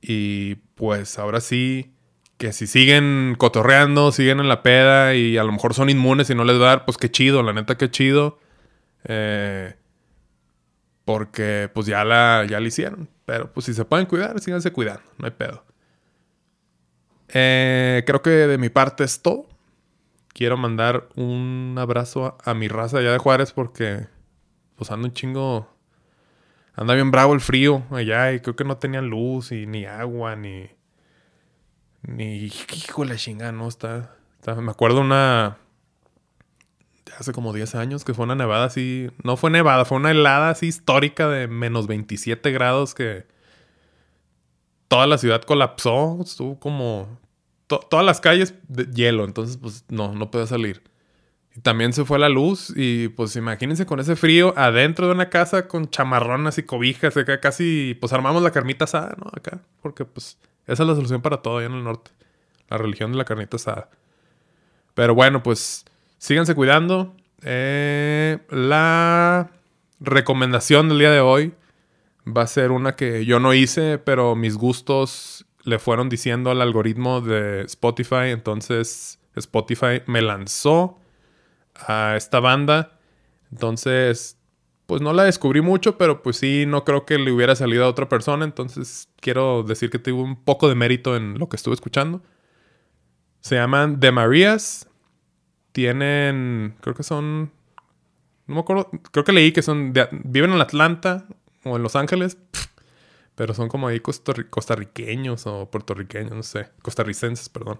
Y 0.01 0.55
pues 0.75 1.19
ahora 1.19 1.41
sí, 1.41 1.93
que 2.37 2.53
si 2.53 2.65
siguen 2.65 3.35
cotorreando, 3.37 4.11
siguen 4.11 4.39
en 4.39 4.49
la 4.49 4.63
peda 4.63 5.13
y 5.13 5.37
a 5.37 5.43
lo 5.43 5.51
mejor 5.51 5.75
son 5.75 5.91
inmunes 5.91 6.29
y 6.31 6.35
no 6.35 6.43
les 6.43 6.59
va 6.59 6.65
a 6.65 6.69
dar, 6.69 6.85
pues 6.85 6.97
qué 6.97 7.11
chido, 7.11 7.43
la 7.43 7.53
neta 7.53 7.77
qué 7.77 7.91
chido. 7.91 8.39
Eh, 9.03 9.75
porque 11.05 11.69
pues 11.71 11.85
ya 11.85 12.03
la, 12.03 12.47
ya 12.49 12.59
la 12.59 12.67
hicieron. 12.67 13.09
Pero 13.25 13.53
pues 13.53 13.67
si 13.67 13.75
se 13.75 13.85
pueden 13.85 14.07
cuidar, 14.07 14.39
síganse 14.39 14.71
cuidando, 14.71 15.03
no 15.19 15.25
hay 15.25 15.31
pedo. 15.31 15.63
Eh, 17.29 18.03
creo 18.07 18.23
que 18.23 18.31
de 18.31 18.57
mi 18.57 18.69
parte 18.69 19.03
es 19.03 19.21
todo 19.21 19.52
quiero 20.33 20.57
mandar 20.57 21.07
un 21.15 21.75
abrazo 21.77 22.37
a, 22.43 22.53
mi 22.53 22.67
raza 22.67 22.97
allá 22.97 23.11
de 23.11 23.17
Juárez 23.17 23.53
porque 23.53 24.07
pues 24.75 24.91
anda 24.91 25.07
un 25.07 25.13
chingo. 25.13 25.69
Anda 26.75 26.95
bien 26.95 27.11
bravo 27.11 27.33
el 27.33 27.39
frío 27.39 27.83
allá 27.91 28.33
y 28.33 28.39
creo 28.39 28.55
que 28.55 28.63
no 28.63 28.77
tenían 28.77 29.07
luz 29.07 29.51
y 29.51 29.67
ni 29.67 29.85
agua 29.85 30.35
ni. 30.35 30.69
Ni. 32.01 32.51
La 32.97 33.15
chingada, 33.15 33.51
no 33.51 33.67
está, 33.67 34.17
Me 34.57 34.71
acuerdo 34.71 35.01
una. 35.01 35.57
Hace 37.19 37.31
como 37.31 37.53
10 37.53 37.75
años 37.75 38.03
que 38.03 38.15
fue 38.15 38.25
una 38.25 38.35
nevada 38.35 38.65
así. 38.65 39.11
No 39.23 39.37
fue 39.37 39.51
nevada, 39.51 39.85
fue 39.85 39.99
una 39.99 40.09
helada 40.09 40.49
así 40.49 40.65
histórica 40.65 41.29
de 41.29 41.47
menos 41.47 41.85
27 41.87 42.51
grados 42.51 42.95
que. 42.95 43.25
Toda 44.87 45.05
la 45.05 45.19
ciudad 45.19 45.43
colapsó. 45.43 46.19
Estuvo 46.23 46.59
como 46.59 47.19
todas 47.79 48.05
las 48.05 48.21
calles 48.21 48.55
de 48.67 48.85
hielo, 48.85 49.25
entonces 49.25 49.57
pues 49.57 49.85
no, 49.89 50.13
no 50.13 50.31
puede 50.31 50.47
salir. 50.47 50.83
Y 51.55 51.61
también 51.61 51.93
se 51.93 52.03
fue 52.03 52.17
la 52.17 52.29
luz 52.29 52.73
y 52.75 53.09
pues 53.09 53.35
imagínense 53.35 53.85
con 53.85 53.99
ese 53.99 54.15
frío 54.15 54.53
adentro 54.57 55.07
de 55.07 55.13
una 55.13 55.29
casa 55.29 55.67
con 55.67 55.89
chamarronas 55.89 56.57
y 56.57 56.63
cobijas, 56.63 57.15
acá 57.15 57.39
casi 57.39 57.95
pues 57.99 58.11
armamos 58.11 58.41
la 58.41 58.51
carnita 58.51 58.85
asada, 58.85 59.15
¿no? 59.19 59.29
Acá, 59.31 59.59
porque 59.81 60.03
pues 60.05 60.37
esa 60.65 60.83
es 60.83 60.89
la 60.89 60.95
solución 60.95 61.21
para 61.21 61.37
todo 61.37 61.57
allá 61.57 61.67
en 61.67 61.73
el 61.73 61.83
norte, 61.83 62.11
la 62.69 62.77
religión 62.77 63.11
de 63.11 63.17
la 63.17 63.25
carnita 63.25 63.57
asada. 63.57 63.89
Pero 64.95 65.13
bueno, 65.15 65.43
pues 65.43 65.85
síganse 66.17 66.55
cuidando. 66.55 67.15
Eh, 67.43 68.39
la 68.49 69.51
recomendación 69.99 70.89
del 70.89 70.99
día 70.99 71.11
de 71.11 71.19
hoy 71.19 71.53
va 72.25 72.43
a 72.43 72.47
ser 72.47 72.71
una 72.71 72.95
que 72.95 73.25
yo 73.25 73.39
no 73.39 73.53
hice, 73.53 73.97
pero 73.97 74.35
mis 74.35 74.55
gustos 74.55 75.45
le 75.63 75.79
fueron 75.79 76.09
diciendo 76.09 76.51
al 76.51 76.61
algoritmo 76.61 77.21
de 77.21 77.61
Spotify. 77.61 78.29
Entonces 78.29 79.19
Spotify 79.35 80.01
me 80.05 80.21
lanzó 80.21 80.99
a 81.75 82.15
esta 82.17 82.39
banda. 82.39 82.99
Entonces, 83.51 84.37
pues 84.85 85.01
no 85.01 85.13
la 85.13 85.23
descubrí 85.23 85.61
mucho, 85.61 85.97
pero 85.97 86.21
pues 86.21 86.37
sí, 86.37 86.65
no 86.67 86.83
creo 86.83 87.05
que 87.05 87.17
le 87.17 87.31
hubiera 87.31 87.55
salido 87.55 87.85
a 87.85 87.89
otra 87.89 88.09
persona. 88.09 88.45
Entonces 88.45 89.09
quiero 89.19 89.63
decir 89.63 89.89
que 89.89 89.99
tuve 89.99 90.21
un 90.21 90.43
poco 90.43 90.69
de 90.69 90.75
mérito 90.75 91.15
en 91.15 91.39
lo 91.39 91.49
que 91.49 91.55
estuve 91.55 91.73
escuchando. 91.73 92.21
Se 93.41 93.55
llaman 93.55 93.99
The 93.99 94.11
Marías. 94.11 94.89
Tienen, 95.71 96.75
creo 96.81 96.93
que 96.93 97.01
son, 97.01 97.51
no 98.45 98.55
me 98.55 98.59
acuerdo, 98.59 98.91
creo 99.11 99.23
que 99.23 99.31
leí 99.31 99.51
que 99.51 99.63
son, 99.63 99.91
viven 100.23 100.53
en 100.53 100.61
Atlanta 100.61 101.25
o 101.63 101.77
en 101.77 101.81
Los 101.81 101.95
Ángeles. 101.95 102.37
Pero 103.35 103.53
son 103.53 103.67
como 103.67 103.87
ahí 103.87 103.99
costarriqueños 103.99 105.47
o 105.47 105.69
puertorriqueños, 105.69 106.31
no 106.31 106.43
sé. 106.43 106.69
Costarricenses, 106.81 107.49
perdón. 107.49 107.79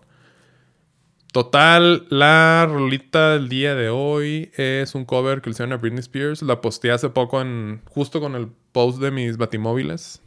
Total, 1.32 2.06
la 2.10 2.68
rolita 2.70 3.34
del 3.34 3.50
día 3.50 3.74
de 3.74 3.90
hoy 3.90 4.52
es 4.56 4.94
un 4.94 5.04
cover 5.04 5.42
que 5.42 5.50
le 5.50 5.54
hicieron 5.54 5.74
a 5.74 5.78
Britney 5.78 6.00
Spears. 6.00 6.44
La 6.44 6.62
posteé 6.62 6.92
hace 6.92 7.10
poco 7.10 7.42
en 7.42 7.82
justo 7.90 8.20
con 8.20 8.36
el 8.36 8.50
post 8.72 9.00
de 9.00 9.10
mis 9.10 9.38
batimóviles 9.38 10.22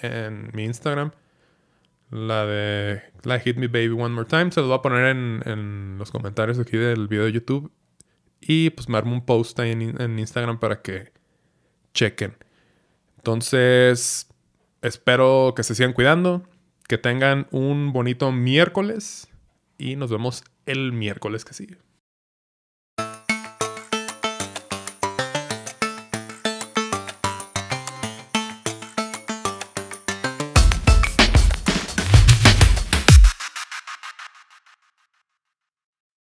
en 0.00 0.50
mi 0.54 0.64
Instagram. 0.64 1.12
La 2.10 2.46
de 2.46 3.02
la 3.24 3.38
Hit 3.38 3.56
Me 3.58 3.68
Baby 3.68 3.90
One 3.90 4.14
More 4.14 4.28
Time. 4.28 4.50
Se 4.50 4.60
lo 4.60 4.68
voy 4.68 4.76
a 4.76 4.82
poner 4.82 5.06
en, 5.06 5.42
en 5.44 5.98
los 5.98 6.10
comentarios 6.10 6.58
aquí 6.58 6.78
del 6.78 7.06
video 7.06 7.24
de 7.24 7.32
YouTube. 7.32 7.70
Y 8.40 8.70
pues 8.70 8.88
me 8.88 8.96
armo 8.96 9.12
un 9.12 9.26
post 9.26 9.58
ahí 9.60 9.72
en, 9.72 10.00
en 10.00 10.18
Instagram 10.18 10.58
para 10.58 10.80
que 10.80 11.12
chequen. 11.92 12.34
Entonces, 13.18 14.28
espero 14.86 15.54
que 15.56 15.62
se 15.62 15.74
sigan 15.74 15.92
cuidando. 15.92 16.42
Que 16.88 16.98
tengan 16.98 17.48
un 17.50 17.92
bonito 17.92 18.30
miércoles 18.30 19.28
y 19.76 19.96
nos 19.96 20.10
vemos 20.10 20.44
el 20.66 20.92
miércoles 20.92 21.44
que 21.44 21.54
sigue. 21.54 21.78